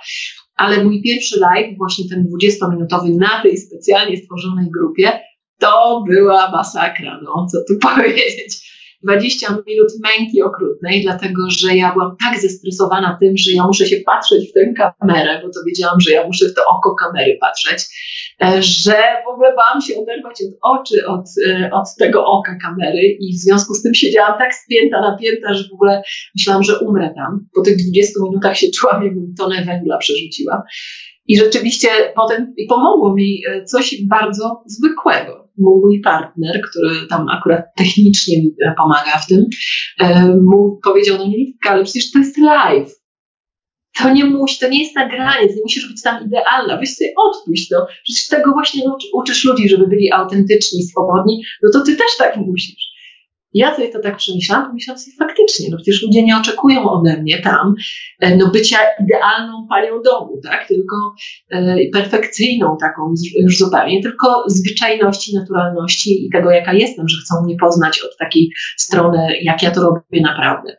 [0.56, 5.20] Ale mój pierwszy live, właśnie ten 20-minutowy na tej specjalnie stworzonej grupie,
[5.60, 8.68] to była masakra, no co tu powiedzieć.
[9.04, 13.98] 20 minut męki okrutnej, dlatego że ja byłam tak zestresowana tym, że ja muszę się
[14.06, 17.84] patrzeć w tę kamerę, bo to wiedziałam, że ja muszę w to oko kamery patrzeć,
[18.44, 23.02] e, że w ogóle bałam się oderwać od oczy od, e, od tego oka kamery
[23.20, 26.02] i w związku z tym siedziałam tak spięta, napięta, że w ogóle
[26.36, 27.48] myślałam, że umrę tam.
[27.56, 30.64] Po tych 20 minutach się czułam, jakbym tonę węgla przerzuciła.
[31.28, 38.38] I rzeczywiście potem pomogło mi e, coś bardzo zwykłego mój partner, który tam akurat technicznie
[38.42, 39.46] mi pomaga w tym,
[40.52, 42.92] mu powiedział, no nie, ale przecież to jest live.
[44.02, 47.70] To nie musi, to nie jest nagranie, nie musisz być tam idealna, weź sobie odpuść
[47.70, 47.88] to.
[48.04, 52.87] Przecież tego właśnie uczysz ludzi, żeby byli autentyczni, swobodni, no to ty też tak musisz.
[53.58, 57.42] Ja sobie to tak przemyślałam, pomyślałam sobie faktycznie, no przecież ludzie nie oczekują ode mnie
[57.42, 57.76] tam
[58.20, 60.96] e, no bycia idealną panią domu, tak, tylko
[61.50, 67.56] e, perfekcyjną taką już zupełnie, tylko zwyczajności, naturalności i tego, jaka jestem, że chcą mnie
[67.60, 70.78] poznać od takiej strony, jak ja to robię naprawdę.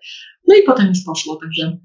[0.49, 1.79] No i potem już poszło, także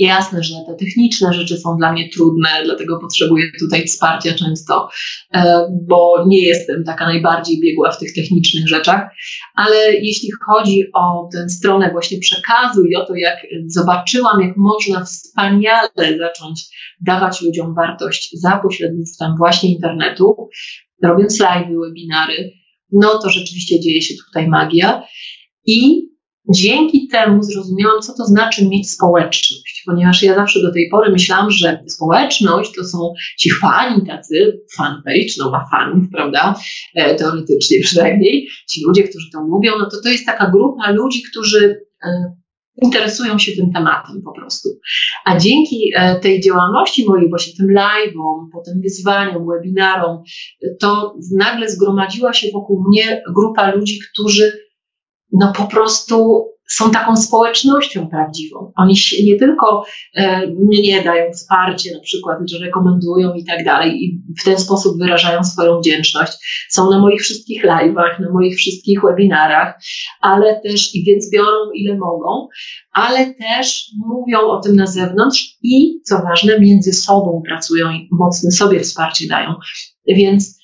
[0.00, 4.88] Jasne, że te techniczne rzeczy są dla mnie trudne, dlatego potrzebuję tutaj wsparcia często,
[5.34, 9.10] e, bo nie jestem taka najbardziej biegła w tych technicznych rzeczach,
[9.54, 13.36] ale jeśli chodzi o tę stronę właśnie przekazu i o to, jak
[13.66, 16.62] zobaczyłam, jak można wspaniale zacząć
[17.00, 20.48] dawać ludziom wartość za pośrednictwem właśnie internetu,
[21.02, 22.52] robiąc live, webinary,
[22.92, 25.02] no to rzeczywiście dzieje się tutaj magia.
[25.66, 26.09] I
[26.50, 31.50] dzięki temu zrozumiałam, co to znaczy mieć społeczność, ponieważ ja zawsze do tej pory myślałam,
[31.50, 36.54] że społeczność to są ci fani tacy, fanpage, no ma fanów, prawda,
[36.94, 41.22] e, teoretycznie przynajmniej, ci ludzie, którzy to lubią, no to to jest taka grupa ludzi,
[41.30, 42.40] którzy e,
[42.82, 44.68] interesują się tym tematem po prostu.
[45.24, 50.22] A dzięki e, tej działalności mojej, właśnie tym live'om, potem wyzwaniom, webinarom,
[50.80, 54.69] to nagle zgromadziła się wokół mnie grupa ludzi, którzy
[55.32, 58.72] no po prostu są taką społecznością prawdziwą.
[58.76, 64.22] Oni nie tylko e, mnie dają wsparcie, na przykład, że rekomendują i tak dalej, i
[64.40, 66.32] w ten sposób wyrażają swoją wdzięczność.
[66.70, 69.80] Są na moich wszystkich live'ach, na moich wszystkich webinarach,
[70.20, 72.48] ale też i więc biorą ile mogą,
[72.92, 78.50] ale też mówią o tym na zewnątrz i co ważne, między sobą pracują i mocne
[78.50, 79.54] sobie wsparcie dają.
[80.06, 80.59] Więc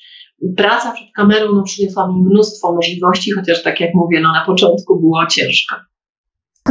[0.56, 5.00] praca przed kamerą no, przyniosła mi mnóstwo możliwości, chociaż tak jak mówię, no, na początku
[5.00, 5.76] było ciężko.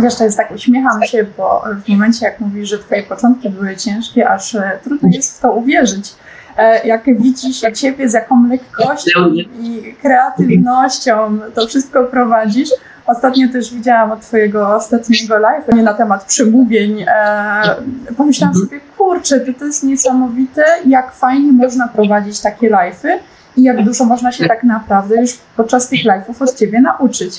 [0.02, 3.78] Wiesz, to jest tak, uśmiecham się, bo w momencie, jak mówisz, że twoje początki były
[3.78, 6.14] ciężkie, aż e, trudno jest w to uwierzyć.
[6.58, 12.70] E, jak widzisz ciebie, z jaką lekkością i kreatywnością to wszystko prowadzisz.
[13.08, 17.06] Ostatnio też widziałam od twojego ostatniego live na temat przemówień.
[17.08, 17.76] E,
[18.18, 23.20] pomyślałam sobie, kurczę, to, to jest niesamowite, jak fajnie można prowadzić takie live'y
[23.58, 27.34] i jak dużo można się tak naprawdę już podczas tych live'ów od ciebie nauczyć.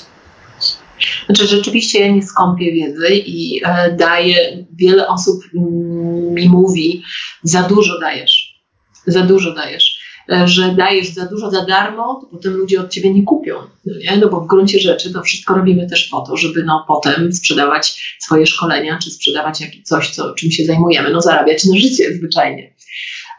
[1.25, 5.43] Znaczy, rzeczywiście ja nie skąpię wiedzy i e, daję, wiele osób
[6.31, 7.03] mi mówi,
[7.43, 8.63] za dużo dajesz,
[9.07, 9.99] za dużo dajesz,
[10.31, 13.93] e, że dajesz za dużo za darmo, to potem ludzie od ciebie nie kupią, no,
[13.97, 14.17] nie?
[14.17, 18.17] no bo w gruncie rzeczy to wszystko robimy też po to, żeby no potem sprzedawać
[18.19, 22.73] swoje szkolenia, czy sprzedawać jakieś coś, co, czym się zajmujemy, no zarabiać na życie zwyczajnie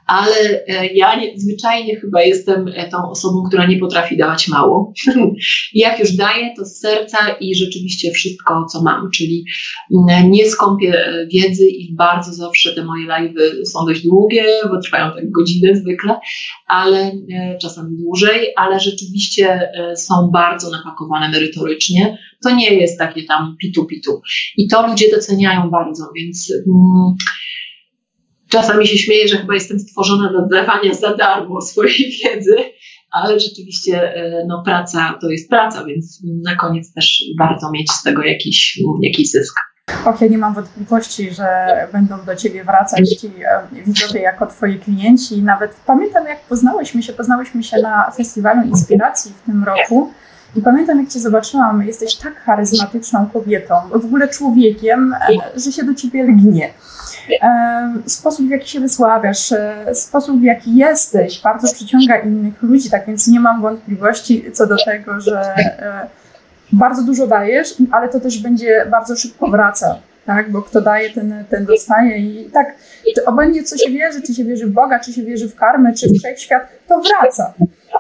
[0.09, 4.92] ale e, ja nie, zwyczajnie chyba jestem e, tą osobą, która nie potrafi dawać mało.
[5.75, 9.44] Jak już daję, to z serca i rzeczywiście wszystko, co mam, czyli
[9.94, 14.81] mm, nie skąpię e, wiedzy i bardzo zawsze te moje live'y są dość długie, bo
[14.81, 16.21] trwają tak godzinę zwykle,
[16.66, 17.12] ale
[17.62, 22.18] czasami dłużej, ale rzeczywiście są bardzo napakowane merytorycznie.
[22.44, 24.21] To nie jest takie tam pitu-pitu.
[24.57, 26.53] I to ludzie doceniają bardzo, więc...
[26.66, 27.14] Mm,
[28.50, 32.56] Czasami się śmieję, że chyba jestem stworzona do dawania za darmo swojej wiedzy,
[33.11, 38.02] ale rzeczywiście e, no, praca to jest praca, więc na koniec też warto mieć z
[38.02, 39.54] tego jakiś, jakiś zysk.
[40.06, 41.46] Och, ja nie mam wątpliwości, że
[41.92, 45.42] będą do Ciebie wracać ci e, widzowie jako Twoi klienci.
[45.42, 50.12] Nawet pamiętam, jak poznałyśmy się, poznałyśmy się na Festiwalu Inspiracji w tym roku.
[50.56, 55.84] I pamiętam, jak Cię zobaczyłam, jesteś tak charyzmatyczną kobietą, w ogóle człowiekiem, e, że się
[55.84, 56.70] do Ciebie lgnie
[58.06, 63.06] sposób, w jaki się wysławiasz, e, sposób, w jaki jesteś, bardzo przyciąga innych ludzi, tak
[63.06, 66.06] więc nie mam wątpliwości co do tego, że e,
[66.72, 70.50] bardzo dużo dajesz, ale to też będzie bardzo szybko wraca, tak?
[70.50, 72.74] Bo kto daje, ten, ten dostaje i tak
[73.26, 76.08] obojętnie co się wierzy, czy się wierzy w Boga, czy się wierzy w karmę, czy
[76.08, 77.54] w wszechświat, to wraca.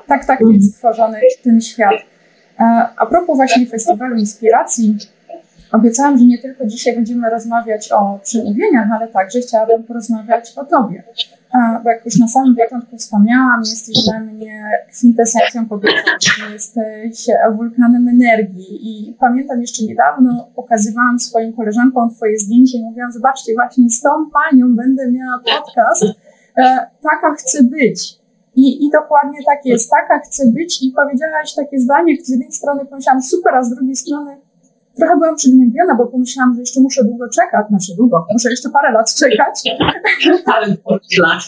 [0.06, 1.94] Tak, tak jest stworzony ten świat.
[2.60, 4.98] E, a propos właśnie Festiwalu Inspiracji,
[5.72, 11.04] Obiecałam, że nie tylko dzisiaj będziemy rozmawiać o przemówieniach, ale także chciałabym porozmawiać o Tobie.
[11.84, 16.10] Bo jak już na samym początku wspomniałam, jesteś dla mnie kwintesencją kobietą,
[16.52, 17.26] jesteś
[17.56, 23.90] wulkanem energii i pamiętam jeszcze niedawno pokazywałam swoim koleżankom Twoje zdjęcie i mówiłam, zobaczcie, właśnie
[23.90, 26.04] z tą panią będę miała podcast,
[26.56, 28.18] e, taka chcę być.
[28.56, 32.86] I, I dokładnie tak jest, taka chcę być i powiedziałaś takie zdanie, z jednej strony
[32.86, 34.36] pomyślałam super, a z drugiej strony
[34.98, 38.92] trochę byłam przygnębiona, bo pomyślałam, że jeszcze muszę długo czekać, znaczy długo, muszę jeszcze parę
[38.92, 39.56] lat czekać.
[40.52, 40.66] Parę
[41.18, 41.42] lat.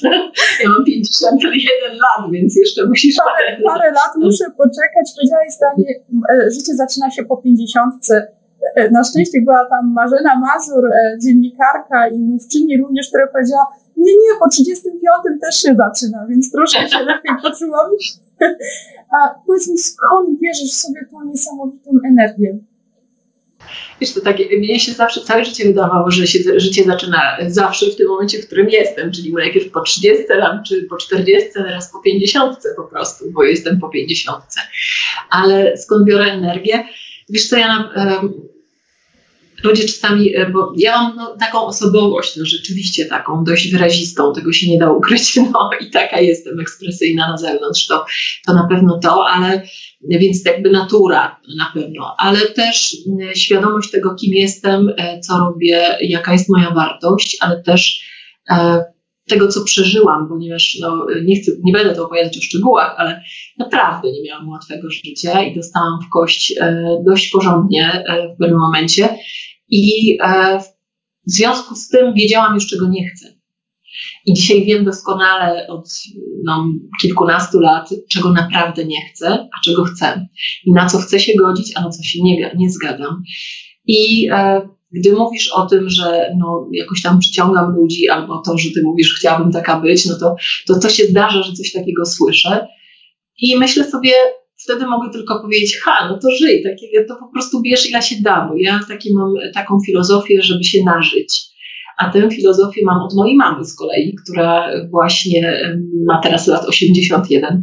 [0.63, 5.07] Ja mam 51 lat, więc jeszcze musisz parę, parę, parę lat muszę poczekać.
[5.17, 5.89] Powiedziałaś zdanie,
[6.31, 7.95] e, życie zaczyna się po 50.
[8.77, 14.13] E, na szczęście była tam Marzena Mazur, e, dziennikarka i mówczyni również, która powiedziała, nie,
[14.13, 17.91] nie, po 35 też się zaczyna, więc troszkę się lepiej poczułam.
[19.15, 22.59] A powiedz mi, skąd bierzesz sobie tą niesamowitą energię?
[24.01, 27.97] Wiesz, to takie, mnie się zawsze całe życie wydawało, że się życie zaczyna zawsze w
[27.97, 32.01] tym momencie, w którym jestem, czyli najpierw po 30 lat, czy po 40, teraz po
[32.01, 34.45] 50 po prostu, bo jestem po 50.
[35.31, 36.85] Ale skąd biorę energię?
[37.29, 37.91] Wiesz co, ja
[39.63, 44.53] ludzie czasami, e, bo ja mam no, taką osobowość, no rzeczywiście taką dość wyrazistą, tego
[44.53, 48.05] się nie da ukryć, no i taka jestem ekspresyjna na zewnątrz, to,
[48.47, 49.63] to na pewno to, ale
[50.09, 55.97] więc jakby natura na pewno, ale też mm, świadomość tego, kim jestem, e, co robię,
[56.01, 58.03] jaka jest moja wartość, ale też
[58.51, 58.85] e,
[59.31, 63.23] tego, co przeżyłam, ponieważ no, nie, chcę, nie będę to opowiadać o szczegółach, ale
[63.59, 68.59] naprawdę nie miałam łatwego życia i dostałam w kość e, dość porządnie e, w pewnym
[68.59, 69.09] momencie.
[69.71, 70.61] I e,
[71.27, 73.41] w związku z tym wiedziałam już, czego nie chcę.
[74.27, 75.89] I dzisiaj wiem doskonale od
[76.45, 76.67] no,
[77.01, 80.27] kilkunastu lat, czego naprawdę nie chcę, a czego chcę.
[80.65, 83.23] I na co chcę się godzić, a na co się nie, nie zgadzam.
[83.87, 88.71] I e, gdy mówisz o tym, że no, jakoś tam przyciągam ludzi, albo to, że
[88.71, 90.35] ty mówisz, chciałabym taka być, no to,
[90.67, 92.67] to, to się zdarza, że coś takiego słyszę.
[93.43, 94.13] I myślę sobie,
[94.71, 98.17] wtedy mogę tylko powiedzieć, ha, no to żyj, takie, to po prostu bierz ile się
[98.23, 101.51] da, bo ja taki mam taką filozofię, żeby się nażyć.
[101.99, 105.75] A tę filozofię mam od mojej mamy z kolei, która właśnie
[106.07, 107.63] ma teraz lat 81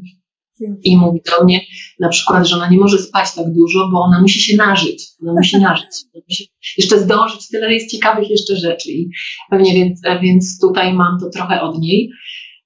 [0.83, 1.61] i mówi do mnie
[1.99, 5.03] na przykład, że ona nie może spać tak dużo, bo ona musi się nażyć.
[5.21, 5.87] Ona musi nażyć.
[6.29, 6.47] musi
[6.77, 7.47] jeszcze zdążyć.
[7.47, 8.91] Tyle jest ciekawych jeszcze rzeczy.
[8.91, 9.09] I
[9.49, 12.09] pewnie więc, więc tutaj mam to trochę od niej.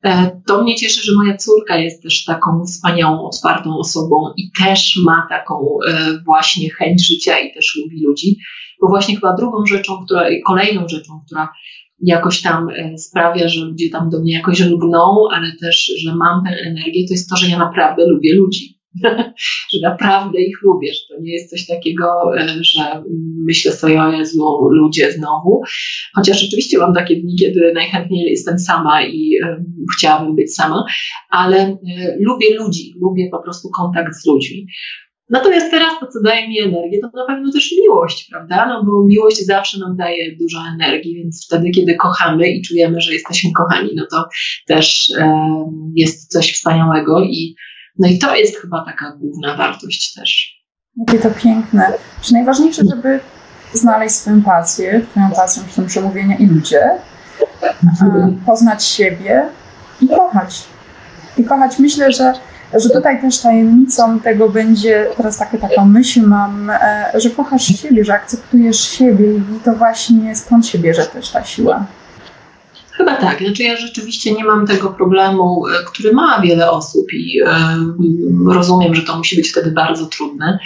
[0.04, 5.00] E, to mnie cieszy, że moja córka jest też taką wspaniałą, otwartą osobą i też
[5.06, 8.38] ma taką e, właśnie chęć życia i też lubi ludzi.
[8.82, 11.50] Bo właśnie chyba drugą rzeczą, która, kolejną rzeczą, która
[12.02, 16.44] jakoś tam e, sprawia, że ludzie tam do mnie jakoś lgną, ale też, że mam
[16.44, 18.81] tę energię, to jest to, że ja naprawdę lubię ludzi.
[19.74, 22.06] że naprawdę ich lubię, że to nie jest coś takiego,
[22.38, 23.04] e, że
[23.46, 25.62] myślę sobie, o Jezu, ludzie znowu.
[26.16, 29.66] Chociaż oczywiście mam takie dni, kiedy najchętniej jestem sama i um,
[29.98, 30.86] chciałabym być sama,
[31.30, 31.78] ale um,
[32.20, 34.68] lubię ludzi, lubię po prostu kontakt z ludźmi.
[35.30, 38.68] Natomiast teraz to, co daje mi energię, to na pewno też miłość, prawda?
[38.68, 43.14] No bo miłość zawsze nam daje dużo energii, więc wtedy, kiedy kochamy i czujemy, że
[43.14, 44.26] jesteśmy kochani, no to
[44.68, 45.14] też
[45.96, 47.56] jest coś wspaniałego i
[48.00, 50.62] no i to jest chyba taka główna wartość też.
[50.98, 51.94] Jakie to piękne.
[52.24, 53.20] Że najważniejsze, żeby
[53.74, 56.90] znaleźć swoją pasję, swoją pasję w tym przemówienia i ludzie,
[58.46, 59.46] poznać siebie
[60.02, 60.64] i kochać.
[61.38, 61.80] I kochać.
[61.80, 62.34] Myślę, że
[62.74, 68.06] że tutaj też tajemnicą tego będzie, teraz takie, taką myśl mam, e, że kochasz siebie,
[68.06, 71.86] że akceptujesz siebie i to właśnie stąd się bierze też ta siła.
[73.02, 73.40] Chyba tak.
[73.40, 77.78] Znaczy ja rzeczywiście nie mam tego problemu, e, który ma wiele osób i e,
[78.48, 80.60] rozumiem, że to musi być wtedy bardzo trudne,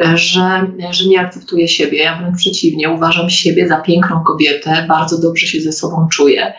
[0.00, 1.98] e, że, że nie akceptuję siebie.
[1.98, 6.54] Ja wręcz przeciwnie, uważam siebie za piękną kobietę, bardzo dobrze się ze sobą czuję.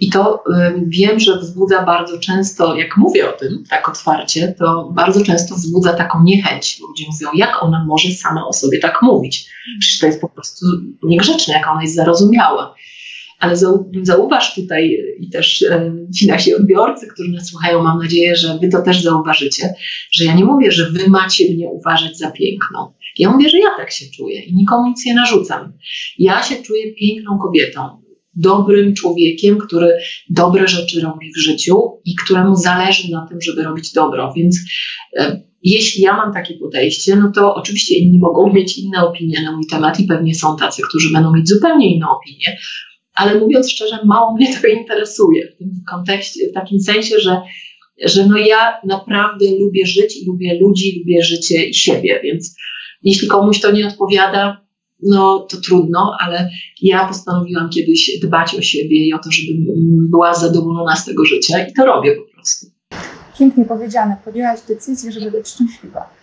[0.00, 0.44] I to
[0.86, 5.92] wiem, że wzbudza bardzo często, jak mówię o tym tak otwarcie, to bardzo często wzbudza
[5.92, 6.80] taką niechęć.
[6.80, 9.46] Ludzie mówią, jak ona może sama o sobie tak mówić?
[9.80, 10.66] Przecież to jest po prostu
[11.02, 12.74] niegrzeczne, jak ona jest zarozumiała.
[13.38, 13.56] Ale
[14.02, 18.68] zauważ tutaj i też e, ci nasi odbiorcy, którzy nas słuchają, mam nadzieję, że wy
[18.68, 19.74] to też zauważycie,
[20.12, 22.92] że ja nie mówię, że wy macie mnie uważać za piękną.
[23.18, 25.72] Ja mówię, że ja tak się czuję i nikomu nic nie narzucam.
[26.18, 28.02] Ja się czuję piękną kobietą,
[28.34, 29.92] dobrym człowiekiem, który
[30.30, 34.32] dobre rzeczy robi w życiu i któremu zależy na tym, żeby robić dobro.
[34.36, 34.58] Więc
[35.16, 39.52] e, jeśli ja mam takie podejście, no to oczywiście inni mogą mieć inne opinie na
[39.52, 42.58] mój temat i pewnie są tacy, którzy będą mieć zupełnie inne opinie,
[43.18, 47.40] ale mówiąc szczerze, mało mnie to interesuje w tym kontekście, w takim sensie, że,
[48.04, 52.56] że no ja naprawdę lubię żyć i lubię ludzi, lubię życie i siebie, więc
[53.02, 54.68] jeśli komuś to nie odpowiada,
[55.02, 56.50] no to trudno, ale
[56.82, 59.64] ja postanowiłam kiedyś dbać o siebie i o to, żebym
[60.10, 62.66] była zadowolona z tego życia i to robię po prostu.
[63.38, 64.16] Pięknie powiedziane.
[64.24, 66.17] Podjęłaś decyzję, żeby być szczęśliwa.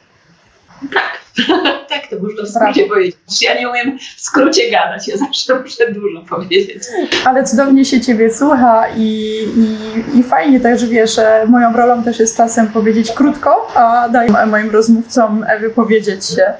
[0.93, 1.19] Tak,
[1.89, 3.41] tak to można w skrócie powiedzieć.
[3.41, 6.84] Ja nie umiem w skrócie gadać, ja zawsze muszę dużo powiedzieć.
[7.26, 12.38] Ale cudownie się Ciebie słucha i, i, i fajnie też wiesz, moją rolą też jest
[12.38, 16.53] czasem powiedzieć krótko, a daj moim rozmówcom wypowiedzieć się.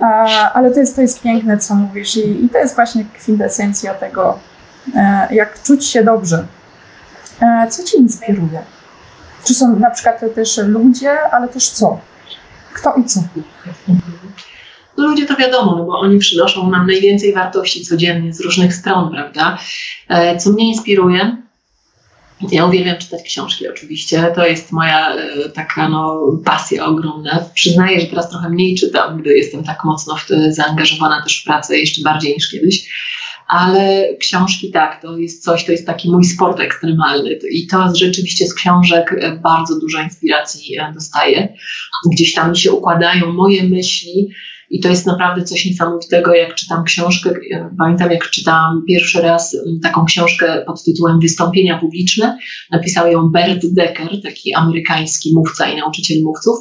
[0.00, 3.94] A, ale to jest, to jest piękne, co mówisz i, i to jest właśnie kwintesencja
[3.94, 4.38] tego,
[4.96, 6.46] e, jak czuć się dobrze.
[7.40, 8.62] E, co Cię inspiruje?
[9.44, 12.00] Czy są na przykład też ludzie, ale też co?
[12.76, 13.20] Kto i co?
[14.98, 19.10] No ludzie to wiadomo, no bo oni przynoszą nam najwięcej wartości codziennie z różnych stron,
[19.10, 19.58] prawda?
[20.08, 21.36] E, co mnie inspiruje?
[22.52, 27.44] Ja uwielbiam czytać książki oczywiście, to jest moja e, taka no, pasja ogromna.
[27.54, 31.78] Przyznaję, że teraz trochę mniej czytam, gdy jestem tak mocno w zaangażowana też w pracę,
[31.78, 32.88] jeszcze bardziej niż kiedyś
[33.46, 38.46] ale książki tak, to jest coś, to jest taki mój sport ekstremalny i to rzeczywiście
[38.46, 41.56] z książek e, bardzo dużo inspiracji e, dostaję.
[42.12, 44.28] Gdzieś tam mi się układają moje myśli
[44.70, 47.30] i to jest naprawdę coś niesamowitego, jak czytam książkę.
[47.30, 52.38] E, pamiętam, jak czytałam pierwszy raz taką książkę pod tytułem Wystąpienia publiczne.
[52.70, 56.56] Napisał ją Bert Decker, taki amerykański mówca i nauczyciel mówców.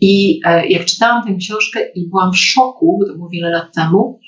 [0.00, 4.20] I jak czytałam tę książkę i byłam w szoku, bo to było wiele lat temu,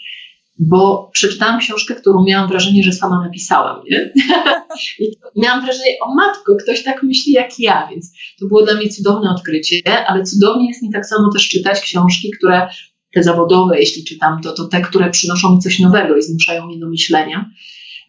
[0.59, 3.82] bo przeczytałam książkę, którą miałam wrażenie, że sama napisałam.
[3.90, 4.12] Nie?
[4.98, 8.88] I miałam wrażenie, o matko, ktoś tak myśli jak ja, więc to było dla mnie
[8.88, 12.68] cudowne odkrycie, ale cudownie jest mi tak samo też czytać książki, które
[13.14, 16.78] te zawodowe, jeśli czytam, to, to te, które przynoszą mi coś nowego i zmuszają mnie
[16.78, 17.50] do myślenia.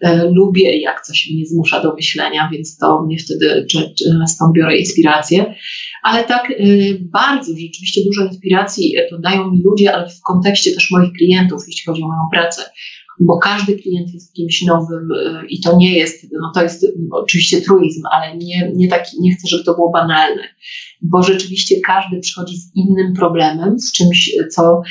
[0.01, 3.67] E, lubię, jak coś mnie zmusza do myślenia, więc to mnie wtedy
[4.27, 5.55] stąd biorę inspirację.
[6.04, 6.56] Ale tak e,
[6.99, 11.64] bardzo, rzeczywiście dużo inspiracji e, to dają mi ludzie, ale w kontekście też moich klientów,
[11.68, 12.64] jeśli chodzi o moją pracę
[13.20, 15.08] bo każdy klient jest kimś nowym
[15.49, 19.47] i to nie jest, no to jest oczywiście truizm, ale nie, nie, taki, nie chcę,
[19.47, 20.43] żeby to było banalne,
[21.01, 24.82] bo rzeczywiście każdy przychodzi z innym problemem, z czymś, co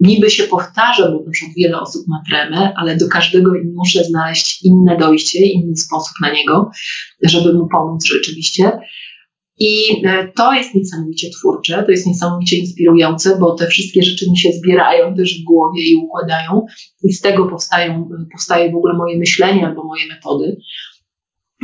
[0.00, 4.64] niby się powtarza, bo na przykład wiele osób ma tremę, ale do każdego muszę znaleźć
[4.64, 6.70] inne dojście, inny sposób na niego,
[7.22, 8.72] żeby mu pomóc rzeczywiście.
[9.60, 14.38] I e, to jest niesamowicie twórcze, to jest niesamowicie inspirujące, bo te wszystkie rzeczy mi
[14.38, 16.66] się zbierają też w głowie i układają,
[17.04, 20.56] i z tego powstają, powstaje w ogóle moje myślenie albo moje metody.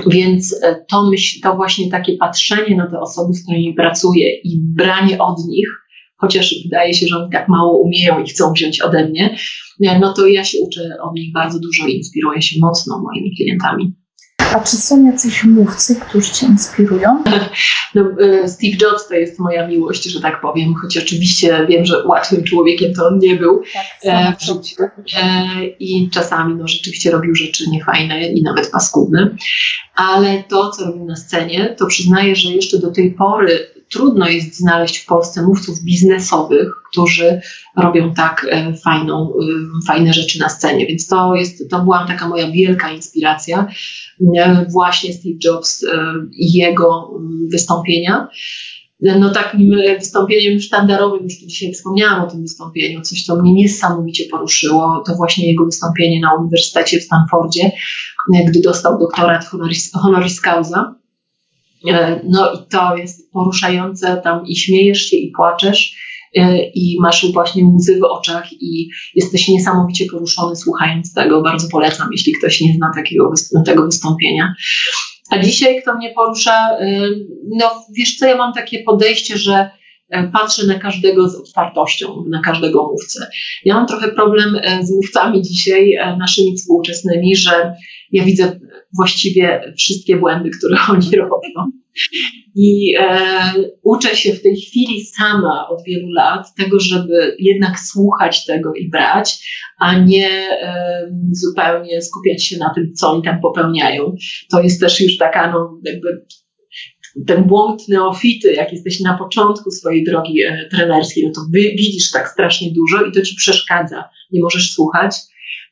[0.06, 4.58] Więc e, to, myśl, to właśnie takie patrzenie na te osoby, z którymi pracuję i
[4.60, 5.68] branie od nich,
[6.16, 9.36] chociaż wydaje się, że oni tak mało umieją i chcą wziąć ode mnie,
[9.86, 13.36] e, no to ja się uczę od nich bardzo dużo i inspiruję się mocno moimi
[13.36, 13.94] klientami.
[14.54, 17.24] A czy są jacyś mówcy, którzy Cię inspirują?
[17.94, 22.06] No, e, Steve Jobs to jest moja miłość, że tak powiem, choć oczywiście wiem, że
[22.06, 23.62] łatwym człowiekiem to on nie był
[24.02, 24.82] tak, w życiu.
[25.78, 29.36] I czasami no, rzeczywiście robił rzeczy niefajne i nawet paskudne.
[29.94, 34.56] Ale to, co robił na scenie, to przyznaję, że jeszcze do tej pory trudno jest
[34.56, 37.40] znaleźć w Polsce mówców biznesowych, którzy
[37.76, 40.86] robią tak e, fajną, e, fajne rzeczy na scenie.
[40.86, 43.68] Więc to, jest, to była taka moja wielka inspiracja,
[44.36, 45.86] e, właśnie Steve Jobs
[46.32, 48.28] i jego mm, wystąpienia.
[49.00, 55.02] No takim wystąpieniem sztandarowym, już dzisiaj wspomniałam o tym wystąpieniu, coś co mnie niesamowicie poruszyło,
[55.06, 57.70] to właśnie jego wystąpienie na Uniwersytecie w Stanfordzie,
[58.48, 60.94] gdy dostał doktorat honoris, honoris causa
[62.24, 65.96] no i to jest poruszające, tam i śmiejesz się, i płaczesz,
[66.36, 71.42] e, i masz właśnie łzy w oczach, i jesteś niesamowicie poruszony słuchając tego.
[71.42, 73.32] Bardzo polecam, jeśli ktoś nie zna takiego,
[73.64, 74.54] tego wystąpienia.
[75.30, 77.08] A dzisiaj, kto mnie porusza, e,
[77.56, 79.70] no wiesz co, ja mam takie podejście, że
[80.32, 83.26] patrzę na każdego z otwartością, na każdego mówcę.
[83.64, 87.74] Ja mam trochę problem z mówcami dzisiaj, naszymi współczesnymi, że
[88.12, 88.60] ja widzę
[88.96, 91.70] właściwie wszystkie błędy, które oni robią.
[92.54, 98.44] I e, uczę się w tej chwili sama od wielu lat tego, żeby jednak słuchać
[98.44, 100.74] tego i brać, a nie e,
[101.32, 104.14] zupełnie skupiać się na tym, co oni tam popełniają.
[104.50, 106.26] To jest też już taka, no, jakby
[107.26, 112.28] ten błąd neofity, jak jesteś na początku swojej drogi e, trenerskiej, no to widzisz tak
[112.28, 114.04] strasznie dużo i to ci przeszkadza.
[114.32, 115.16] Nie możesz słuchać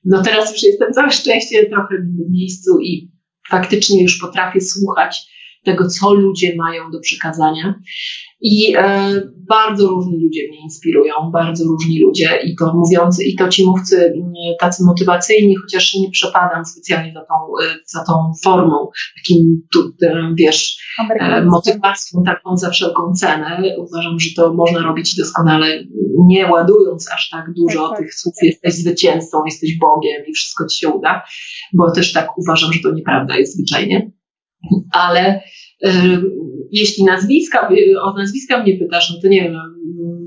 [0.05, 3.11] no teraz już jestem całe szczęście trochę w innym miejscu i
[3.50, 5.34] faktycznie już potrafię słuchać
[5.64, 7.74] tego, co ludzie mają do przekazania.
[8.40, 9.12] I e,
[9.48, 14.12] bardzo różni ludzie mnie inspirują, bardzo różni ludzie i to mówiący, i to ci mówcy
[14.60, 17.34] tacy motywacyjni, chociaż nie przepadam specjalnie za tą,
[17.64, 20.76] e, za tą formą, takim, tu, e, wiesz,
[21.20, 23.62] e, motywacją taką za wszelką cenę.
[23.78, 25.84] Uważam, że to można robić doskonale,
[26.26, 27.98] nie ładując aż tak dużo tak, tak.
[27.98, 31.22] tych słów, jesteś zwycięzcą, jesteś Bogiem i wszystko ci się uda,
[31.72, 34.10] bo też tak uważam, że to nieprawda jest zwyczajnie.
[34.92, 35.42] Ale
[36.70, 37.68] jeśli nazwiska,
[38.02, 39.54] o nazwiska mnie pytasz, no to nie wiem,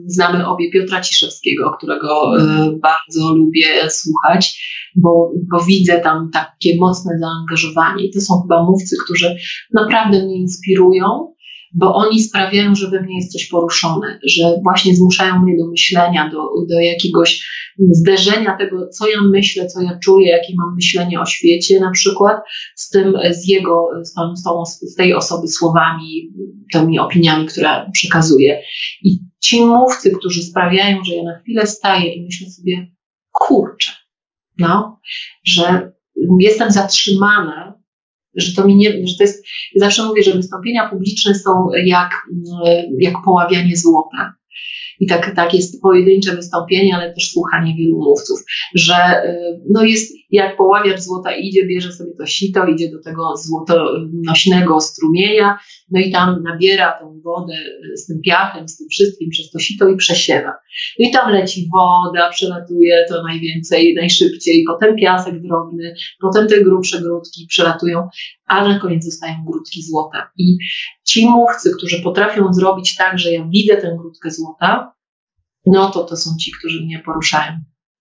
[0.08, 4.64] znamy obie Piotra Ciszewskiego, którego e, bardzo lubię słuchać,
[4.96, 8.04] bo, bo widzę tam takie mocne zaangażowanie.
[8.14, 9.36] To są chyba mówcy, którzy
[9.74, 11.34] naprawdę mnie inspirują
[11.80, 16.30] bo oni sprawiają, że we mnie jest coś poruszone, że właśnie zmuszają mnie do myślenia,
[16.30, 16.38] do,
[16.70, 17.48] do jakiegoś
[17.92, 22.38] zderzenia tego, co ja myślę, co ja czuję, jakie mam myślenie o świecie na przykład,
[22.76, 26.34] z tym, z jego, z, tą, z, tą, z tej osoby słowami,
[26.74, 28.62] tymi opiniami, które przekazuje.
[29.04, 32.92] I ci mówcy, którzy sprawiają, że ja na chwilę staję i myślę sobie,
[33.32, 33.92] kurczę,
[34.60, 35.00] no,
[35.46, 35.92] że
[36.40, 37.77] jestem zatrzymana
[38.38, 42.12] że to mi nie, że to jest, zawsze mówię, że wystąpienia publiczne są jak,
[43.00, 44.34] jak poławianie złota.
[45.00, 48.40] I tak, tak jest pojedyncze wystąpienie, ale też słuchanie wielu mówców,
[48.76, 53.34] że y, no jest jak poławiacz złota idzie, bierze sobie to sito, idzie do tego
[53.38, 55.58] złotonośnego strumienia,
[55.92, 57.54] no i tam nabiera tą wodę
[57.96, 60.54] z tym piachem, z tym wszystkim przez to sito i przesiewa.
[61.00, 67.02] No i tam leci woda, przelatuje to najwięcej, najszybciej, potem piasek drobny, potem te grubsze
[67.02, 68.08] grudki przelatują,
[68.48, 70.32] a na koniec zostają grudki złota.
[70.38, 70.58] I
[71.08, 74.47] ci mówcy, którzy potrafią zrobić tak, że ja widzę tę grudkę złota,
[75.66, 77.52] no to to są ci, którzy mnie poruszają.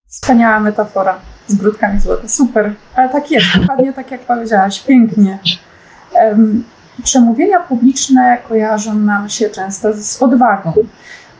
[0.08, 2.28] Wspaniała metafora z grudkami złota.
[2.28, 5.38] Super, ale tak jest, dokładnie tak jak powiedziałaś, pięknie.
[7.02, 10.72] Przemówienia publiczne kojarzą nam się często z odwagą.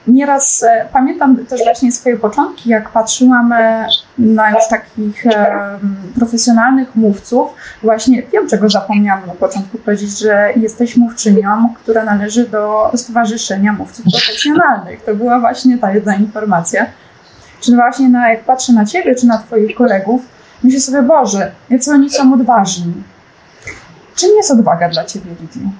[0.07, 3.89] Nieraz e, pamiętam też właśnie swoje początki, jak patrzyłam e,
[4.19, 5.79] na już takich e,
[6.15, 7.55] profesjonalnych mówców.
[7.83, 14.05] Właśnie wiem, czego zapomniałam na początku powiedzieć, że jesteś mówczynią, która należy do Stowarzyszenia Mówców
[14.13, 15.05] Profesjonalnych.
[15.05, 16.87] To była właśnie ta jedna informacja.
[17.61, 20.23] Czyli właśnie na, jak patrzę na Ciebie czy na Twoich kolegów,
[20.63, 22.93] myślę sobie, Boże, jacy oni są odważni.
[24.15, 25.71] Czym jest odwaga dla Ciebie, Lidii?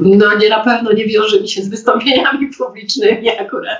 [0.00, 3.78] No nie, na pewno nie wiąże mi się z wystąpieniami publicznymi akurat,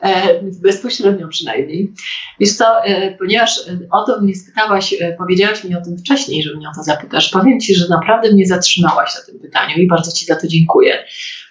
[0.00, 1.92] e, bezpośrednio przynajmniej.
[2.40, 3.60] Wiesz co, e, ponieważ
[3.90, 7.30] o to mnie spytałaś, e, powiedziałaś mi o tym wcześniej, że mnie o to zapytasz,
[7.30, 11.04] powiem Ci, że naprawdę mnie zatrzymałaś na tym pytaniu i bardzo Ci za to dziękuję,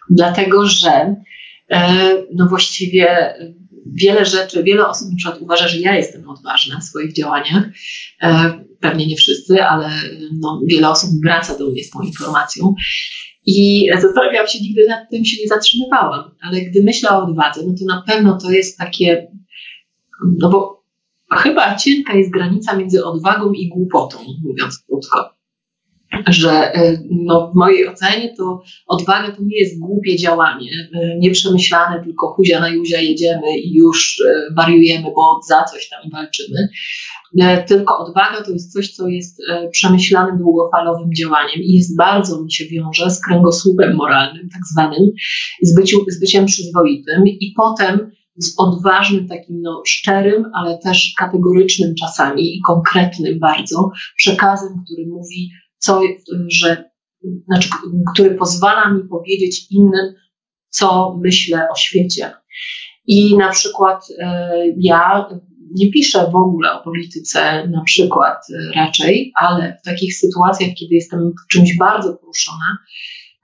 [0.10, 1.16] dlatego że
[1.70, 3.34] e, no właściwie
[3.86, 7.64] wiele rzeczy, wiele osób na przykład uważa, że ja jestem odważna w swoich działaniach.
[8.22, 9.90] E, pewnie nie wszyscy, ale
[10.40, 12.76] no, wiele osób wraca do mnie z tą informacją.
[13.46, 17.74] I zastanawiałam się, nigdy nad tym się nie zatrzymywałam, ale gdy myślę o odwadze, no
[17.80, 19.32] to na pewno to jest takie,
[20.40, 20.84] no bo
[21.32, 25.33] chyba cienka jest granica między odwagą i głupotą, mówiąc krótko.
[26.28, 26.72] Że
[27.10, 30.72] no, w mojej ocenie to odwaga to nie jest głupie działanie,
[31.20, 34.24] nieprzemyślane, tylko huzia na juzia jedziemy i już
[34.56, 36.68] wariujemy, bo za coś tam walczymy.
[37.42, 42.44] E, tylko odwaga to jest coś, co jest e, przemyślanym, długofalowym działaniem i jest bardzo
[42.44, 45.10] mi się wiąże z kręgosłupem moralnym, tak zwanym,
[45.62, 51.96] z, byciu, z byciem przyzwoitym i potem z odważnym, takim no, szczerym, ale też kategorycznym
[51.96, 55.52] czasami i konkretnym bardzo przekazem, który mówi,
[55.84, 56.02] co,
[56.48, 56.92] że,
[57.46, 57.70] znaczy,
[58.14, 60.16] który pozwala mi powiedzieć innym,
[60.70, 62.34] co myślę o świecie.
[63.08, 65.30] I na przykład e, ja
[65.76, 70.96] nie piszę w ogóle o polityce na przykład e, raczej, ale w takich sytuacjach, kiedy
[70.96, 72.78] jestem czymś bardzo poruszona,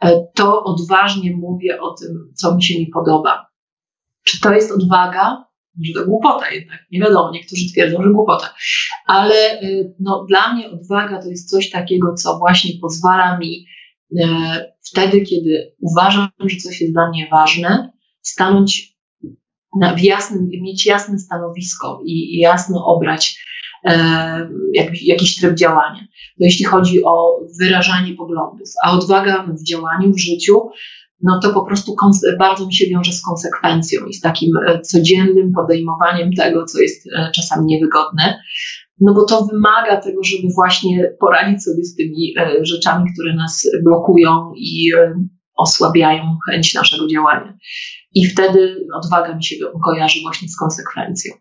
[0.02, 3.50] e, to odważnie mówię o tym, co mi się nie podoba.
[4.24, 5.49] Czy to jest odwaga?
[5.80, 8.54] Może to głupota jednak, nie wiadomo, niektórzy twierdzą, że głupota.
[9.08, 9.62] Ale e,
[10.00, 13.66] no, dla mnie odwaga to jest coś takiego, co właśnie pozwala mi
[14.92, 18.98] wtedy, kiedy uważam, że coś jest dla mnie ważne, stanąć
[19.80, 23.46] na, w jasnym, mieć jasne stanowisko i, i jasno obrać
[23.86, 26.00] e, jak, jakiś tryb działania.
[26.38, 30.70] To jeśli chodzi o wyrażanie poglądów, a odwaga w działaniu, w życiu,
[31.22, 31.96] no to po prostu
[32.40, 37.08] bardzo mi się wiąże z konsekwencją i z takim e, codziennym podejmowaniem tego, co jest
[37.08, 38.40] e, czasami niewygodne.
[39.02, 43.70] No bo to wymaga tego, żeby właśnie poradzić sobie z tymi e, rzeczami, które nas
[43.84, 44.92] blokują i
[45.58, 47.58] osłabiają chęć naszego działania.
[48.16, 49.56] I wtedy odwaga mi się
[49.86, 51.34] kojarzy właśnie z konsekwencją.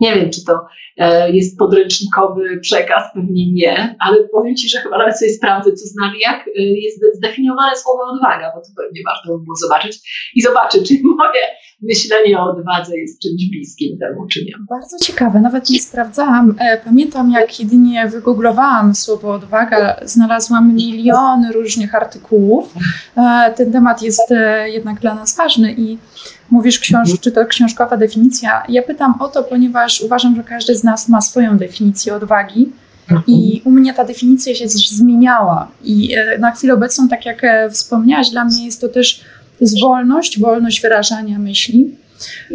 [0.00, 4.98] Nie wiem, czy to e, jest podręcznikowy przekaz, pewnie nie, ale powiem Ci, że chyba
[4.98, 9.38] nawet sobie sprawdzę, co znam, jak e, jest zdefiniowane słowo odwaga, bo to pewnie warto
[9.38, 9.98] by było zobaczyć
[10.34, 11.42] i zobaczyć, czy moje
[11.82, 14.52] myślenie o odwadze jest czymś bliskim temu, czy nie.
[14.70, 16.54] Bardzo ciekawe, nawet nie sprawdzałam.
[16.58, 22.74] E, pamiętam, jak jedynie wygooglowałam słowo odwaga, znalazłam miliony różnych artykułów.
[23.56, 24.34] Ten temat jest
[24.66, 25.98] jednak dla nas ważny i
[26.50, 28.62] mówisz, książ czy to książkowa definicja.
[28.68, 32.68] Ja pytam o to, ponieważ uważam, że każdy z nas ma swoją definicję odwagi.
[33.26, 35.68] I u mnie ta definicja się zmieniała.
[35.84, 39.20] I e, na chwilę obecną, tak jak e, wspomniałaś, dla mnie jest to też
[39.58, 41.94] to jest wolność, wolność wyrażania myśli,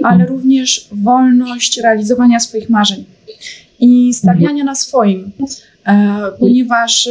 [0.03, 3.05] ale również wolność realizowania swoich marzeń
[3.79, 5.31] i stawiania na swoim,
[5.85, 7.09] e, ponieważ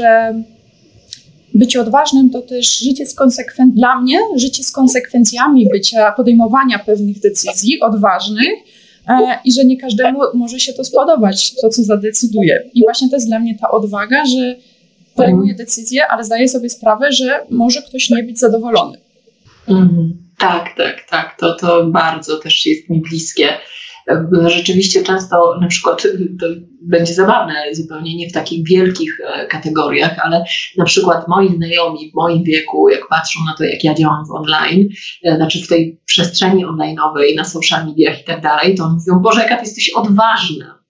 [1.55, 7.21] bycie odważnym to też życie z konsekwen- dla mnie życie z konsekwencjami bycia, podejmowania pewnych
[7.21, 8.53] decyzji odważnych
[9.45, 12.71] i że nie każdemu może się to spodobać, to co zadecyduje.
[12.75, 14.57] I właśnie to jest dla mnie ta odwaga, że
[15.15, 18.99] podejmuję decyzję, ale zdaję sobie sprawę, że może ktoś nie być zadowolony.
[19.69, 21.37] Mm, tak, tak, tak.
[21.39, 23.49] To, to bardzo też jest mi bliskie
[24.47, 26.03] rzeczywiście często na przykład
[26.41, 26.47] to
[26.83, 30.45] będzie zabawne, zupełnie nie w takich wielkich e, kategoriach, ale
[30.77, 34.31] na przykład moi znajomi w moim wieku, jak patrzą na to, jak ja działam w
[34.31, 34.89] online,
[35.25, 39.41] e, znaczy w tej przestrzeni online'owej, na social mediach i tak dalej, to mówią, Boże,
[39.43, 40.83] jaka ty jesteś odważna.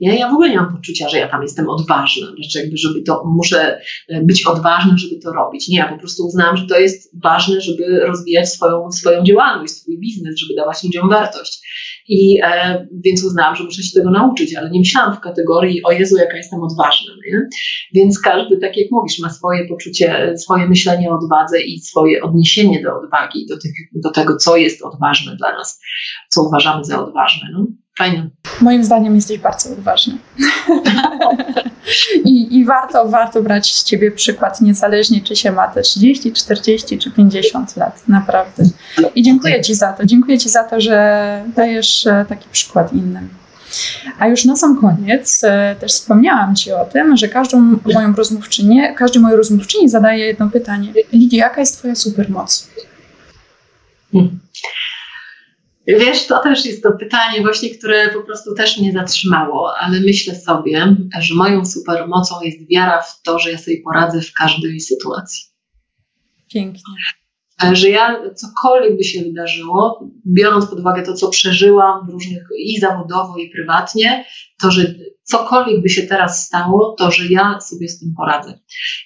[0.00, 3.02] Ja, ja w ogóle nie mam poczucia, że ja tam jestem odważna, znaczy jakby, żeby
[3.02, 5.68] to, muszę e, być odważna, żeby to robić.
[5.68, 9.98] Nie, ja po prostu uznałam, że to jest ważne, żeby rozwijać swoją, swoją działalność, swój
[9.98, 11.60] biznes, żeby dawać ludziom wartość.
[12.08, 15.92] I e, więc uznałam, że muszę się tego nauczyć, ale nie myślałam w kategorii, o
[15.92, 17.12] Jezu, jaka jestem odważna.
[17.26, 17.48] Nie?
[17.94, 22.82] Więc każdy, tak jak mówisz, ma swoje poczucie, swoje myślenie o odwadze i swoje odniesienie
[22.82, 25.80] do odwagi, do, tych, do tego, co jest odważne dla nas,
[26.28, 27.48] co uważamy za odważne.
[27.52, 27.66] No?
[27.98, 28.28] Fajne.
[28.60, 30.18] Moim zdaniem jesteś bardzo odważny.
[32.24, 36.98] I, I warto, warto brać z ciebie przykład, niezależnie czy się ma te 30, 40
[36.98, 38.02] czy 50 lat.
[38.08, 38.64] Naprawdę.
[39.14, 40.06] I dziękuję ci za to.
[40.06, 43.28] Dziękuję ci za to, że dajesz e, taki przykład innym.
[44.18, 48.94] A już na sam koniec e, też wspomniałam Ci o tym, że każdą moją rozmówczynię,
[48.94, 50.92] każdej mojej rozmówczyni zadaję jedno pytanie.
[51.12, 52.68] Lidia, jaka jest Twoja supermoc?
[54.12, 54.38] Hmm.
[55.88, 60.34] Wiesz, to też jest to pytanie właśnie, które po prostu też mnie zatrzymało, ale myślę
[60.34, 65.44] sobie, że moją supermocą jest wiara w to, że ja sobie poradzę w każdej sytuacji.
[66.52, 66.82] Pięknie.
[67.72, 72.80] Że ja cokolwiek by się wydarzyło, biorąc pod uwagę to, co przeżyłam w różnych i
[72.80, 74.24] zawodowo, i prywatnie,
[74.60, 78.58] to, że cokolwiek by się teraz stało, to że ja sobie z tym poradzę.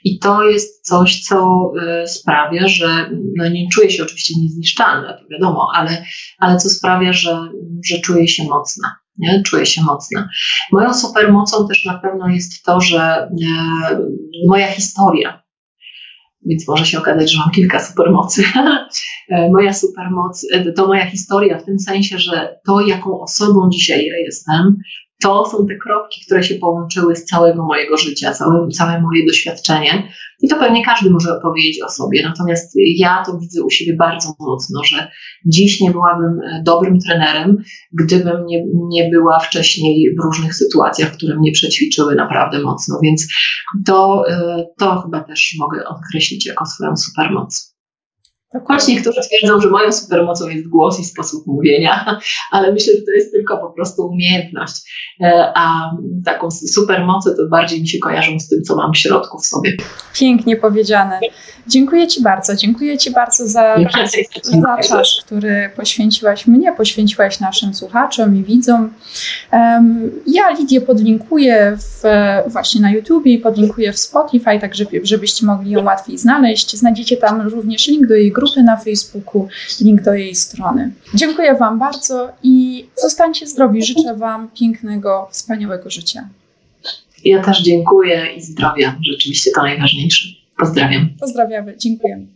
[0.05, 1.71] I to jest coś, co
[2.03, 6.05] y, sprawia, że no nie czuję się oczywiście niezniszczalna, to wiadomo, ale,
[6.39, 7.49] ale co sprawia, że,
[7.85, 8.97] że czuję się mocna.
[9.19, 9.43] Nie?
[9.43, 10.29] Czuję się mocna.
[10.73, 15.42] Moją supermocą też na pewno jest to, że y, moja historia,
[16.47, 18.45] więc może się okazać, że mam kilka supermocy.
[19.53, 24.77] moja supermoc to moja historia w tym sensie, że to, jaką osobą dzisiaj ja jestem,
[25.23, 30.09] to są te kropki, które się połączyły z całego mojego życia, całe, całe moje doświadczenie.
[30.43, 32.23] I to pewnie każdy może opowiedzieć o sobie.
[32.23, 35.11] Natomiast ja to widzę u siebie bardzo mocno, że
[35.47, 37.57] dziś nie byłabym e, dobrym trenerem,
[37.93, 42.99] gdybym nie, nie była wcześniej w różnych sytuacjach, które mnie przećwiczyły naprawdę mocno.
[43.03, 43.27] Więc
[43.87, 47.72] to, e, to chyba też mogę określić jako swoją supermoc.
[48.69, 52.19] Choć niektórzy twierdzą, że moją supermocą jest głos i sposób mówienia,
[52.53, 54.75] ale myślę, że to jest tylko po prostu umiejętność.
[55.21, 55.91] E, a
[56.25, 59.77] taką supermocę to bardziej mi się kojarzą z tym, co mam w środku w sobie.
[60.15, 61.21] Pięknie powiedziane.
[61.67, 62.57] Dziękuję Ci bardzo.
[62.57, 63.77] Dziękuję Ci bardzo za,
[64.43, 68.93] za czas, który poświęciłaś mnie, poświęciłaś naszym słuchaczom i widzom.
[70.27, 72.03] Ja Lidię podlinkuję w,
[72.47, 74.73] właśnie na YouTubie i podlinkuję w Spotify, tak
[75.03, 76.77] żebyście mogli ją łatwiej znaleźć.
[76.77, 79.49] Znajdziecie tam również link do jej grupy na Facebooku,
[79.81, 80.93] link do jej strony.
[81.15, 83.83] Dziękuję Wam bardzo i zostańcie zdrowi.
[83.83, 86.29] Życzę Wam pięknego, wspaniałego życia.
[87.25, 88.97] Ja też dziękuję i zdrowia.
[89.11, 90.29] Rzeczywiście to najważniejsze.
[90.59, 91.09] Pozdrawiam.
[91.21, 91.77] Pozdrawiamy.
[91.77, 92.27] Dziękujemy.